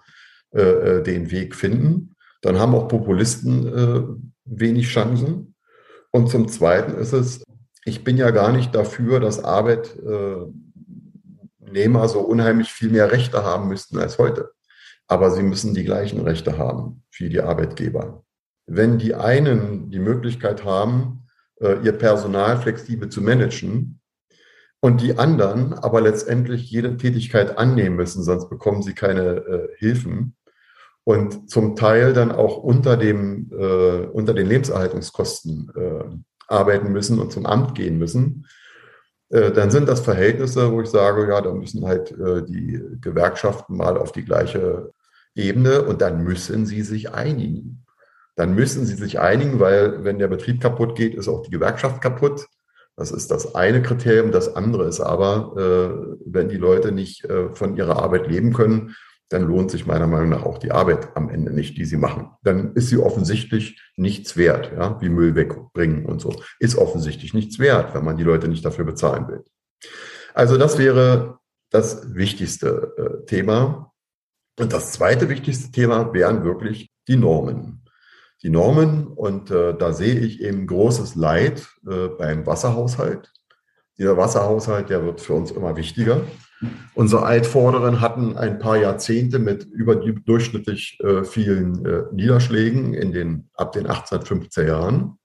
äh, 0.52 1.02
den 1.02 1.32
Weg 1.32 1.56
finden. 1.56 2.16
Dann 2.42 2.60
haben 2.60 2.76
auch 2.76 2.88
Populisten 2.88 4.32
wenig 4.46 4.88
Chancen. 4.88 5.56
Und 6.12 6.30
zum 6.30 6.48
Zweiten 6.48 6.94
ist 6.94 7.12
es 7.12 7.42
ich 7.88 8.04
bin 8.04 8.18
ja 8.18 8.32
gar 8.32 8.52
nicht 8.52 8.76
dafür, 8.76 9.22
dass 9.22 9.42
Arbeitnehmer 9.42 10.52
so 12.10 12.20
unheimlich 12.20 12.70
viel 12.70 12.90
mehr 12.90 13.14
Rechte 13.14 13.46
haben 13.46 13.70
müssten 13.70 13.98
als 13.98 14.18
heute. 14.18 14.52
Aber 15.08 15.32
sie 15.32 15.42
müssen 15.42 15.74
die 15.74 15.86
gleichen 15.86 16.20
Rechte 16.20 16.58
haben 16.58 17.06
wie 17.18 17.30
die 17.30 17.40
Arbeitgeber. 17.40 18.26
Wenn 18.68 19.00
die 19.00 19.16
einen 19.16 19.90
die 19.90 20.00
Möglichkeit 20.00 20.66
haben, 20.66 21.24
äh, 21.60 21.80
ihr 21.84 21.94
Personal 21.94 22.58
flexibel 22.58 23.10
zu 23.10 23.22
managen 23.22 24.00
und 24.82 25.02
die 25.02 25.18
anderen 25.18 25.74
aber 25.74 26.02
letztendlich 26.02 26.70
jede 26.70 26.98
Tätigkeit 26.98 27.58
annehmen 27.58 27.96
müssen, 27.96 28.22
sonst 28.22 28.50
bekommen 28.50 28.84
sie 28.84 28.94
keine 28.94 29.38
äh, 29.38 29.68
Hilfen 29.78 30.36
und 31.04 31.50
zum 31.50 31.76
Teil 31.78 32.14
dann 32.14 32.32
auch 32.32 32.58
unter, 32.58 32.98
dem, 32.98 33.50
äh, 33.58 34.06
unter 34.08 34.34
den 34.34 34.48
Lebenserhaltungskosten 34.48 35.72
arbeiten 36.50 36.92
müssen 36.92 37.20
und 37.20 37.32
zum 37.32 37.46
Amt 37.46 37.76
gehen 37.76 37.98
müssen, 37.98 38.46
dann 39.30 39.70
sind 39.70 39.90
das 39.90 40.00
Verhältnisse, 40.00 40.72
wo 40.72 40.82
ich 40.82 40.88
sage, 40.88 41.28
ja, 41.28 41.42
da 41.42 41.54
müssen 41.54 41.86
halt 41.86 42.12
die 42.48 42.82
Gewerkschaften 43.02 43.76
mal 43.76 43.98
auf 43.98 44.14
die 44.14 44.24
gleiche 44.24 44.94
Ebene 45.36 45.82
und 45.82 46.02
dann 46.02 46.24
müssen 46.24 46.66
sie 46.66 46.84
sich 46.84 47.14
einigen. 47.14 47.86
Dann 48.38 48.54
müssen 48.54 48.86
sie 48.86 48.96
sich 48.96 49.20
einigen, 49.20 49.60
weil 49.60 50.04
wenn 50.04 50.20
der 50.20 50.28
Betrieb 50.28 50.62
kaputt 50.62 50.96
geht, 50.96 51.16
ist 51.16 51.28
auch 51.28 51.42
die 51.42 51.52
Gewerkschaft 51.52 52.02
kaputt. 52.02 52.48
Das 52.96 53.12
ist 53.12 53.32
das 53.32 53.56
eine 53.56 53.82
Kriterium. 53.82 54.32
Das 54.32 54.56
andere 54.56 54.86
ist 54.86 55.02
aber, 55.02 55.54
äh, 55.58 56.18
wenn 56.26 56.48
die 56.48 56.58
Leute 56.58 56.92
nicht 56.92 57.26
äh, 57.26 57.54
von 57.54 57.76
ihrer 57.76 57.98
Arbeit 58.02 58.28
leben 58.28 58.54
können, 58.54 58.96
dann 59.30 59.44
lohnt 59.44 59.72
sich 59.72 59.86
meiner 59.86 60.08
Meinung 60.08 60.30
nach 60.30 60.44
auch 60.44 60.60
die 60.60 60.72
Arbeit 60.72 61.16
am 61.16 61.30
Ende 61.30 61.52
nicht, 61.52 61.78
die 61.78 61.86
sie 61.86 61.98
machen. 61.98 62.30
Dann 62.44 62.74
ist 62.74 62.90
sie 62.90 62.98
offensichtlich 62.98 63.82
nichts 63.98 64.38
wert, 64.38 64.72
ja, 64.72 65.02
wie 65.02 65.10
Müll 65.10 65.36
wegbringen 65.36 66.06
und 66.06 66.22
so. 66.22 66.34
Ist 66.60 66.78
offensichtlich 66.78 67.34
nichts 67.34 67.60
wert, 67.60 67.94
wenn 67.94 68.06
man 68.06 68.18
die 68.18 68.24
Leute 68.24 68.48
nicht 68.48 68.64
dafür 68.64 68.86
bezahlen 68.86 69.28
will. 69.28 69.44
Also 70.34 70.58
das 70.58 70.78
wäre 70.78 71.40
das 71.72 72.16
wichtigste 72.16 72.94
äh, 72.98 73.26
Thema. 73.26 73.92
Und 74.60 74.74
das 74.74 74.92
zweite 74.94 75.28
wichtigste 75.28 75.72
Thema 75.72 76.14
wären 76.14 76.44
wirklich 76.44 76.92
die 77.08 77.18
Normen. 77.18 77.87
Die 78.44 78.50
Normen, 78.50 79.08
und 79.08 79.50
äh, 79.50 79.76
da 79.76 79.94
sehe 79.94 80.20
ich 80.20 80.42
eben 80.42 80.68
großes 80.68 81.16
Leid 81.16 81.68
äh, 81.90 82.08
beim 82.08 82.46
Wasserhaushalt. 82.46 83.32
Dieser 83.98 84.16
Wasserhaushalt, 84.16 84.90
der 84.90 85.04
wird 85.04 85.22
für 85.22 85.34
uns 85.34 85.52
immer 85.52 85.76
wichtiger. 85.76 86.22
Unsere 86.94 87.24
Altvorderen 87.24 88.02
hatten 88.02 88.38
ein 88.38 88.60
paar 88.60 88.78
Jahrzehnte 88.78 89.40
mit 89.40 89.64
überdurchschnittlich 89.64 91.00
äh, 91.04 91.24
vielen 91.24 91.86
äh, 91.86 92.04
Niederschlägen 92.12 92.94
in 92.94 93.12
den, 93.12 93.50
ab 93.56 93.72
den 93.72 93.88
1850er 93.88 94.68
Jahren. 94.68 95.18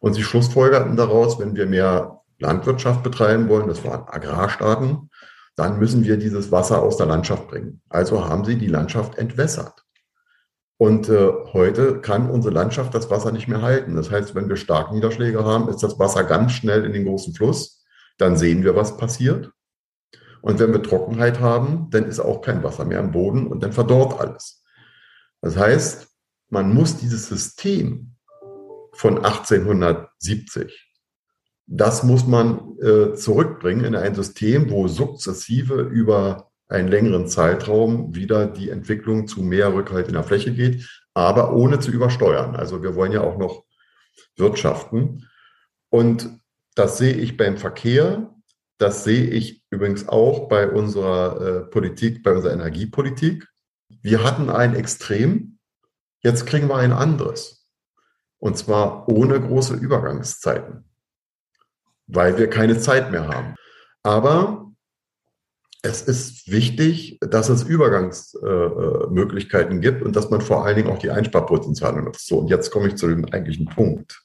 Und 0.00 0.14
sie 0.14 0.22
schlussfolgerten 0.22 0.96
daraus, 0.96 1.38
wenn 1.38 1.56
wir 1.56 1.66
mehr 1.66 2.20
Landwirtschaft 2.38 3.02
betreiben 3.02 3.48
wollen, 3.48 3.68
das 3.68 3.84
waren 3.84 4.06
Agrarstaaten, 4.08 5.10
dann 5.56 5.78
müssen 5.78 6.04
wir 6.04 6.16
dieses 6.16 6.52
Wasser 6.52 6.82
aus 6.82 6.96
der 6.96 7.06
Landschaft 7.06 7.48
bringen. 7.48 7.80
Also 7.88 8.28
haben 8.28 8.44
sie 8.44 8.56
die 8.56 8.66
Landschaft 8.66 9.16
entwässert. 9.16 9.85
Und 10.78 11.08
äh, 11.08 11.30
heute 11.52 12.00
kann 12.00 12.30
unsere 12.30 12.52
Landschaft 12.52 12.94
das 12.94 13.10
Wasser 13.10 13.32
nicht 13.32 13.48
mehr 13.48 13.62
halten. 13.62 13.96
Das 13.96 14.10
heißt, 14.10 14.34
wenn 14.34 14.48
wir 14.48 14.56
Starkniederschläge 14.56 15.42
haben, 15.44 15.68
ist 15.68 15.82
das 15.82 15.98
Wasser 15.98 16.24
ganz 16.24 16.52
schnell 16.52 16.84
in 16.84 16.92
den 16.92 17.06
großen 17.06 17.34
Fluss. 17.34 17.84
Dann 18.18 18.36
sehen 18.36 18.62
wir, 18.62 18.76
was 18.76 18.96
passiert. 18.96 19.50
Und 20.42 20.60
wenn 20.60 20.72
wir 20.72 20.82
Trockenheit 20.82 21.40
haben, 21.40 21.88
dann 21.90 22.04
ist 22.04 22.20
auch 22.20 22.42
kein 22.42 22.62
Wasser 22.62 22.84
mehr 22.84 23.00
am 23.00 23.10
Boden 23.10 23.46
und 23.46 23.62
dann 23.62 23.72
verdorrt 23.72 24.20
alles. 24.20 24.62
Das 25.40 25.56
heißt, 25.56 26.08
man 26.50 26.72
muss 26.72 26.98
dieses 26.98 27.28
System 27.28 28.14
von 28.92 29.18
1870, 29.18 30.86
das 31.66 32.04
muss 32.04 32.26
man 32.26 32.78
äh, 32.80 33.14
zurückbringen 33.14 33.84
in 33.84 33.96
ein 33.96 34.14
System, 34.14 34.70
wo 34.70 34.86
sukzessive 34.86 35.80
über 35.80 36.45
einen 36.68 36.88
längeren 36.88 37.28
Zeitraum 37.28 38.14
wieder 38.14 38.46
die 38.46 38.70
Entwicklung 38.70 39.26
zu 39.26 39.42
mehr 39.42 39.72
Rückhalt 39.72 40.08
in 40.08 40.14
der 40.14 40.24
Fläche 40.24 40.52
geht, 40.52 40.88
aber 41.14 41.54
ohne 41.54 41.78
zu 41.78 41.90
übersteuern. 41.90 42.56
Also 42.56 42.82
wir 42.82 42.94
wollen 42.94 43.12
ja 43.12 43.22
auch 43.22 43.38
noch 43.38 43.64
wirtschaften. 44.36 45.28
Und 45.90 46.28
das 46.74 46.98
sehe 46.98 47.14
ich 47.14 47.36
beim 47.36 47.56
Verkehr, 47.56 48.34
das 48.78 49.04
sehe 49.04 49.24
ich 49.24 49.64
übrigens 49.70 50.08
auch 50.08 50.48
bei 50.48 50.68
unserer 50.68 51.40
äh, 51.40 51.60
Politik, 51.62 52.22
bei 52.22 52.32
unserer 52.34 52.52
Energiepolitik. 52.52 53.48
Wir 54.02 54.22
hatten 54.22 54.50
ein 54.50 54.74
Extrem, 54.74 55.58
jetzt 56.22 56.46
kriegen 56.46 56.68
wir 56.68 56.76
ein 56.76 56.92
anderes. 56.92 57.66
Und 58.38 58.58
zwar 58.58 59.08
ohne 59.08 59.40
große 59.40 59.74
Übergangszeiten, 59.74 60.84
weil 62.06 62.36
wir 62.36 62.50
keine 62.50 62.78
Zeit 62.78 63.10
mehr 63.10 63.28
haben. 63.28 63.54
Aber 64.02 64.65
es 65.86 66.02
ist 66.02 66.50
wichtig, 66.50 67.18
dass 67.20 67.48
es 67.48 67.62
Übergangsmöglichkeiten 67.62 69.78
äh, 69.78 69.80
gibt 69.80 70.02
und 70.02 70.16
dass 70.16 70.30
man 70.30 70.40
vor 70.40 70.64
allen 70.64 70.76
Dingen 70.76 70.90
auch 70.90 70.98
die 70.98 71.10
Einsparpotenziale 71.10 72.02
nutzt. 72.02 72.26
So, 72.26 72.38
und 72.38 72.48
jetzt 72.48 72.70
komme 72.70 72.88
ich 72.88 72.96
zu 72.96 73.08
dem 73.08 73.26
eigentlichen 73.26 73.66
Punkt. 73.66 74.22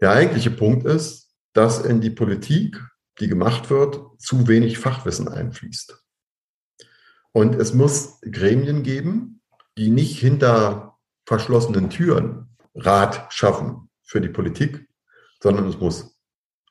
Der 0.00 0.12
eigentliche 0.12 0.50
Punkt 0.50 0.86
ist, 0.86 1.30
dass 1.52 1.84
in 1.84 2.00
die 2.00 2.10
Politik, 2.10 2.80
die 3.20 3.28
gemacht 3.28 3.70
wird, 3.70 4.00
zu 4.18 4.48
wenig 4.48 4.78
Fachwissen 4.78 5.28
einfließt. 5.28 6.02
Und 7.32 7.54
es 7.54 7.74
muss 7.74 8.20
Gremien 8.22 8.82
geben, 8.82 9.42
die 9.78 9.90
nicht 9.90 10.18
hinter 10.18 10.98
verschlossenen 11.26 11.90
Türen 11.90 12.48
Rat 12.74 13.32
schaffen 13.32 13.90
für 14.02 14.20
die 14.20 14.28
Politik, 14.28 14.88
sondern 15.40 15.68
es 15.68 15.78
muss 15.78 16.18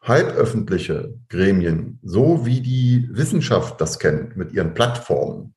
halböffentliche 0.02 1.14
Gremien, 1.30 2.00
so 2.02 2.46
wie 2.46 2.62
die 2.62 3.08
Wissenschaft 3.12 3.80
das 3.80 4.00
kennt, 4.00 4.36
mit 4.36 4.52
ihren 4.52 4.74
Plattformen 4.74 5.54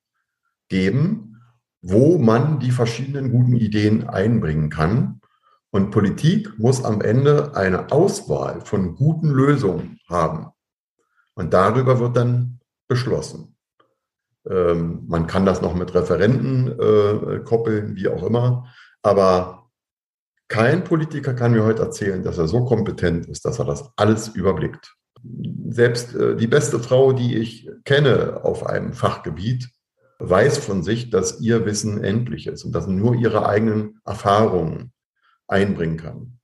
geben, 0.68 1.40
wo 1.80 2.18
man 2.18 2.61
die 2.61 2.70
verschiedenen 2.70 3.30
guten 3.30 3.57
Ideen 3.57 4.09
einbringen 4.09 4.70
kann 4.70 5.20
und 5.70 5.90
Politik 5.90 6.59
muss 6.59 6.85
am 6.85 7.00
Ende 7.00 7.57
eine 7.57 7.90
Auswahl 7.90 8.61
von 8.61 8.94
guten 8.94 9.30
Lösungen 9.30 9.98
haben. 10.09 10.52
Und 11.35 11.52
darüber 11.52 11.98
wird 11.98 12.16
dann 12.16 12.61
beschlossen. 12.87 13.57
Ähm, 14.48 15.04
man 15.09 15.26
kann 15.26 15.44
das 15.44 15.62
noch 15.62 15.74
mit 15.74 15.92
Referenten 15.94 16.68
äh, 16.68 17.40
koppeln, 17.40 17.96
wie 17.96 18.09
auch 18.09 18.22
immer. 18.22 18.68
Aber 19.02 19.63
kein 20.48 20.85
Politiker 20.85 21.35
kann 21.35 21.52
mir 21.52 21.64
heute 21.64 21.83
erzählen, 21.83 22.22
dass 22.22 22.38
er 22.38 22.48
so 22.48 22.64
kompetent 22.64 23.26
ist, 23.26 23.44
dass 23.44 23.59
er 23.59 23.64
das 23.64 23.90
alles 23.96 24.28
überblickt. 24.28 24.94
Selbst 25.68 26.14
äh, 26.14 26.37
die 26.37 26.46
beste 26.46 26.78
Frau, 26.78 27.12
die 27.12 27.37
ich 27.37 27.68
kenne 27.85 28.44
auf 28.44 28.66
einem 28.66 28.92
Fachgebiet, 28.92 29.70
weiß 30.18 30.59
von 30.59 30.83
sich, 30.83 31.11
dass 31.11 31.40
ihr 31.40 31.64
Wissen 31.66 32.02
endlich 32.02 32.46
ist 32.46 32.64
und 32.64 32.72
dass 32.72 32.87
nur 32.87 33.14
ihre 33.14 33.46
eigenen 33.46 34.00
Erfahrungen 34.04 34.92
einbringen 35.48 35.96
kann. 35.96 36.38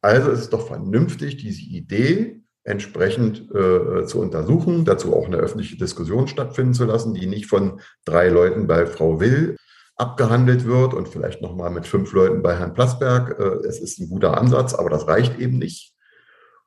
Also 0.00 0.30
ist 0.30 0.40
es 0.40 0.50
doch 0.50 0.66
vernünftig, 0.66 1.36
diese 1.36 1.62
Idee 1.62 2.42
entsprechend 2.62 3.50
äh, 3.54 4.04
zu 4.06 4.20
untersuchen, 4.20 4.84
dazu 4.84 5.14
auch 5.14 5.26
eine 5.26 5.36
öffentliche 5.36 5.76
Diskussion 5.76 6.28
stattfinden 6.28 6.74
zu 6.74 6.84
lassen, 6.84 7.14
die 7.14 7.26
nicht 7.26 7.46
von 7.46 7.80
drei 8.04 8.28
Leuten 8.28 8.66
bei 8.66 8.86
Frau 8.86 9.20
Will 9.20 9.56
abgehandelt 9.96 10.66
wird 10.66 10.94
und 10.94 11.08
vielleicht 11.08 11.40
nochmal 11.40 11.70
mit 11.70 11.86
fünf 11.86 12.12
Leuten 12.12 12.42
bei 12.42 12.56
Herrn 12.56 12.74
Plasberg. 12.74 13.38
Äh, 13.38 13.66
es 13.66 13.80
ist 13.80 13.98
ein 13.98 14.08
guter 14.08 14.38
Ansatz, 14.38 14.74
aber 14.74 14.90
das 14.90 15.06
reicht 15.08 15.38
eben 15.38 15.58
nicht. 15.58 15.94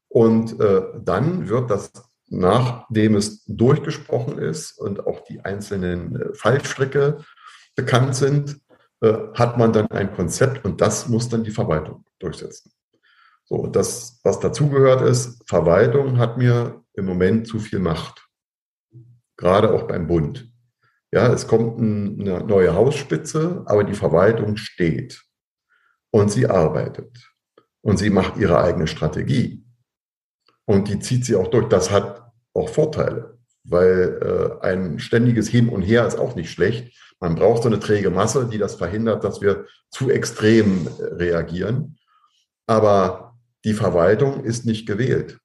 Und 0.07 0.59
äh, 0.59 0.81
dann 0.99 1.47
wird 1.47 1.69
das, 1.69 1.91
nachdem 2.27 3.15
es 3.15 3.45
durchgesprochen 3.45 4.39
ist 4.39 4.77
und 4.79 5.05
auch 5.05 5.23
die 5.25 5.41
einzelnen 5.45 6.19
äh, 6.19 6.33
Fallstricke 6.33 7.23
bekannt 7.75 8.15
sind, 8.15 8.59
hat 9.01 9.57
man 9.57 9.71
dann 9.71 9.89
ein 9.91 10.13
Konzept 10.13 10.65
und 10.65 10.81
das 10.81 11.07
muss 11.07 11.29
dann 11.29 11.45
die 11.45 11.51
Verwaltung 11.51 12.03
durchsetzen. 12.19 12.73
So, 13.45 13.65
das, 13.67 14.19
was 14.25 14.41
dazugehört 14.41 15.01
ist, 15.03 15.41
Verwaltung 15.47 16.17
hat 16.17 16.37
mir 16.37 16.83
im 16.95 17.05
Moment 17.05 17.47
zu 17.47 17.59
viel 17.59 17.79
Macht. 17.79 18.27
Gerade 19.37 19.73
auch 19.73 19.83
beim 19.83 20.05
Bund. 20.05 20.48
Ja, 21.11 21.33
es 21.33 21.47
kommt 21.47 21.79
eine 21.79 22.43
neue 22.43 22.75
Hausspitze, 22.75 23.63
aber 23.65 23.83
die 23.83 23.95
Verwaltung 23.95 24.57
steht 24.57 25.23
und 26.11 26.31
sie 26.31 26.47
arbeitet 26.47 27.31
und 27.81 27.97
sie 27.97 28.09
macht 28.11 28.37
ihre 28.37 28.59
eigene 28.59 28.87
Strategie 28.87 29.65
und 30.65 30.87
die 30.87 30.99
zieht 30.99 31.25
sie 31.25 31.35
auch 31.35 31.47
durch. 31.47 31.67
Das 31.67 31.89
hat 31.89 32.31
auch 32.53 32.69
Vorteile, 32.69 33.39
weil 33.63 34.59
äh, 34.61 34.65
ein 34.65 34.99
ständiges 34.99 35.47
Hin 35.47 35.69
und 35.69 35.81
Her 35.81 36.05
ist 36.05 36.19
auch 36.19 36.35
nicht 36.35 36.51
schlecht. 36.51 36.95
Man 37.19 37.35
braucht 37.35 37.63
so 37.63 37.69
eine 37.69 37.79
träge 37.79 38.11
Masse, 38.11 38.47
die 38.47 38.59
das 38.59 38.75
verhindert, 38.75 39.23
dass 39.23 39.41
wir 39.41 39.65
zu 39.89 40.11
extrem 40.11 40.87
äh, 40.87 41.03
reagieren. 41.15 41.97
Aber 42.67 43.35
die 43.65 43.73
Verwaltung 43.73 44.43
ist 44.43 44.65
nicht 44.67 44.85
gewählt. 44.85 45.39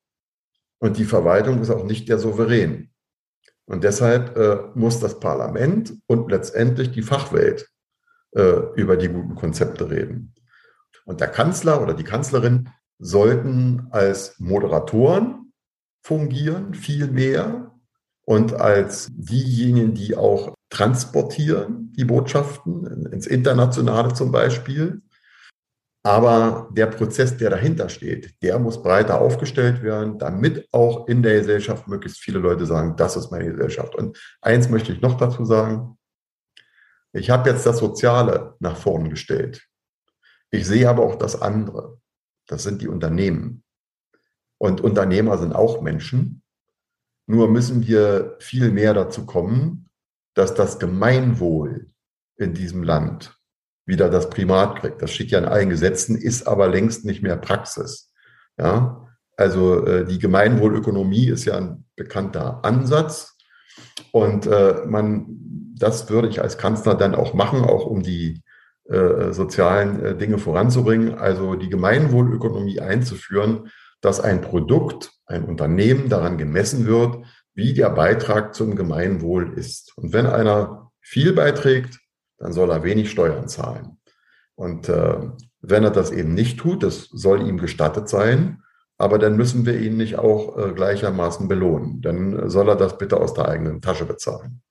Und 0.79 0.99
die 0.99 1.05
Verwaltung 1.05 1.63
ist 1.63 1.71
auch 1.71 1.85
nicht 1.85 2.09
der 2.11 2.19
Souverän. 2.19 2.91
Und 3.67 3.85
deshalb 3.85 4.37
äh, 4.37 4.59
muss 4.75 5.01
das 5.01 5.21
Parlament 5.21 5.95
und 6.07 6.31
letztendlich 6.31 6.91
die 6.91 7.03
Fachwelt 7.03 7.69
äh, 8.33 8.61
über 8.75 8.97
die 8.97 9.09
guten 9.09 9.35
Konzepte 9.35 9.91
reden. 9.91 10.35
Und 11.07 11.21
der 11.21 11.29
Kanzler 11.29 11.83
oder 11.83 11.95
die 11.95 12.05
Kanzlerin 12.05 12.71
sollten 12.99 13.89
als 13.91 14.39
Moderatoren 14.39 15.53
fungieren, 16.03 16.75
viel 16.75 17.09
mehr, 17.09 17.75
und 18.27 18.55
als 18.55 19.11
diejenigen, 19.13 19.95
die 19.95 20.17
auch 20.17 20.55
transportieren, 20.71 21.93
die 21.97 22.05
Botschaften 22.05 23.07
ins 23.07 23.27
Internationale 23.27 24.15
zum 24.15 24.33
Beispiel. 24.33 25.03
Aber 26.07 26.69
der 26.71 26.87
Prozess, 26.89 27.35
der 27.39 27.49
dahinter 27.49 27.89
steht, 27.89 28.43
der 28.43 28.59
muss 28.59 28.83
breiter 28.83 29.23
aufgestellt 29.23 29.83
werden, 29.83 30.19
damit 30.19 30.69
auch 30.71 31.09
in 31.09 31.23
der 31.23 31.39
Gesellschaft 31.39 31.89
möglichst 31.89 32.21
viele 32.21 32.41
Leute 32.41 32.67
sagen, 32.67 32.95
das 32.97 33.17
ist 33.17 33.31
meine 33.31 33.51
Gesellschaft. 33.51 33.95
Und 33.95 34.19
eins 34.43 34.69
möchte 34.69 34.93
ich 34.93 35.01
noch 35.01 35.17
dazu 35.17 35.47
sagen. 35.47 35.97
Ich 37.15 37.31
habe 37.31 37.49
jetzt 37.49 37.65
das 37.65 37.79
Soziale 37.79 38.55
nach 38.61 38.77
vorn 38.77 39.09
gestellt. 39.09 39.67
Ich 40.51 40.67
sehe 40.67 40.91
aber 40.91 41.05
auch 41.05 41.17
das 41.17 41.41
andere. 41.41 41.99
Das 42.47 42.65
sind 42.65 42.83
die 42.83 42.89
Unternehmen. 42.89 43.65
Und 44.59 44.83
Unternehmer 44.83 45.39
sind 45.39 45.55
auch 45.55 45.81
Menschen. 45.81 46.43
Nur 47.27 47.49
müssen 47.49 47.87
wir 47.87 48.37
viel 48.41 48.71
mehr 48.71 48.93
dazu 48.93 49.25
kommen, 49.25 49.89
dass 50.35 50.55
das 50.55 50.79
Gemeinwohl 50.79 51.91
in 52.37 52.53
diesem 52.53 52.83
Land 52.83 53.34
wieder 53.87 54.09
das 54.11 54.31
Primat 54.31 54.81
kriegt. 54.81 55.03
Das 55.03 55.13
steht 55.13 55.31
ja 55.31 55.39
in 55.39 55.45
allen 55.45 55.71
Gesetzen, 55.71 56.17
ist 56.17 56.47
aber 56.47 56.69
längst 56.69 57.05
nicht 57.05 57.23
mehr 57.23 57.37
Praxis. 57.37 58.11
Ja, 58.59 59.09
also 59.37 59.85
äh, 59.85 60.05
die 60.05 60.19
Gemeinwohlökonomie 60.19 61.29
ist 61.29 61.45
ja 61.45 61.57
ein 61.57 61.85
bekannter 61.97 62.65
Ansatz 62.65 63.37
und 64.13 64.47
äh, 64.47 64.83
man, 64.87 65.27
das 65.77 66.09
würde 66.09 66.29
ich 66.29 66.41
als 66.41 66.59
Kanzler 66.59 66.95
dann 66.95 67.15
auch 67.15 67.35
machen, 67.35 67.65
auch 67.65 67.87
um 67.87 68.03
die 68.03 68.43
äh, 68.89 69.33
sozialen 69.33 70.05
äh, 70.05 70.17
Dinge 70.17 70.39
voranzubringen. 70.39 71.15
Also 71.15 71.55
die 71.55 71.69
Gemeinwohlökonomie 71.69 72.81
einzuführen, 72.81 73.71
dass 74.01 74.21
ein 74.21 74.41
Produkt, 74.41 75.13
ein 75.27 75.45
Unternehmen 75.45 76.09
daran 76.09 76.39
gemessen 76.39 76.87
wird, 76.87 77.25
wie 77.55 77.73
der 77.73 77.91
Beitrag 77.91 78.55
zum 78.55 78.77
Gemeinwohl 78.77 79.55
ist. 79.59 79.97
Und 79.97 80.13
wenn 80.13 80.27
einer 80.27 80.91
viel 81.01 81.33
beiträgt, 81.33 81.99
dann 82.39 82.53
soll 82.53 82.71
er 82.71 82.85
wenig 82.85 83.11
Steuern 83.11 83.49
zahlen. 83.49 83.99
Und 84.55 84.89
äh, 84.89 85.19
wenn 85.61 85.85
er 85.85 85.91
das 85.91 86.11
eben 86.11 86.35
nicht 86.35 86.59
tut, 86.59 86.83
das 86.83 87.09
soll 87.11 87.47
ihm 87.47 87.59
gestattet 87.59 88.09
sein, 88.09 88.63
aber 88.99 89.19
dann 89.19 89.37
müssen 89.37 89.67
wir 89.67 89.79
ihn 89.79 89.97
nicht 89.97 90.17
auch 90.17 90.57
äh, 90.57 90.73
gleichermaßen 90.73 91.49
belohnen. 91.49 92.01
Dann 92.03 92.49
soll 92.49 92.69
er 92.69 92.77
das 92.77 92.99
bitte 92.99 93.17
aus 93.17 93.35
der 93.35 93.49
eigenen 93.49 93.81
Tasche 93.81 94.05
bezahlen. 94.05 94.63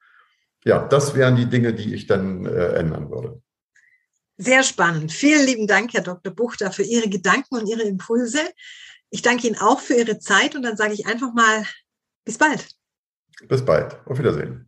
Ja, 0.66 0.88
das 0.88 1.16
wären 1.16 1.36
die 1.36 1.48
Dinge, 1.50 1.74
die 1.74 1.94
ich 1.94 2.08
dann 2.08 2.46
äh, 2.46 2.76
ändern 2.76 3.10
würde. 3.10 3.42
Sehr 4.38 4.64
spannend. 4.64 5.12
Vielen 5.12 5.46
lieben 5.46 5.68
Dank, 5.68 5.94
Herr 5.94 6.02
Dr. 6.02 6.34
Buchter, 6.34 6.72
für 6.72 6.84
Ihre 6.84 7.10
Gedanken 7.10 7.56
und 7.56 7.68
Ihre 7.68 7.84
Impulse. 7.84 8.40
Ich 9.10 9.22
danke 9.22 9.48
Ihnen 9.48 9.58
auch 9.58 9.80
für 9.80 9.94
Ihre 9.94 10.20
Zeit 10.20 10.56
und 10.56 10.64
dann 10.64 10.78
sage 10.78 10.94
ich 10.94 11.06
einfach 11.06 11.34
mal 11.34 11.66
bis 12.26 12.38
bald. 12.38 12.68
Bis 13.48 13.64
bald. 13.64 13.98
Auf 14.08 14.18
Wiedersehen. 14.18 14.68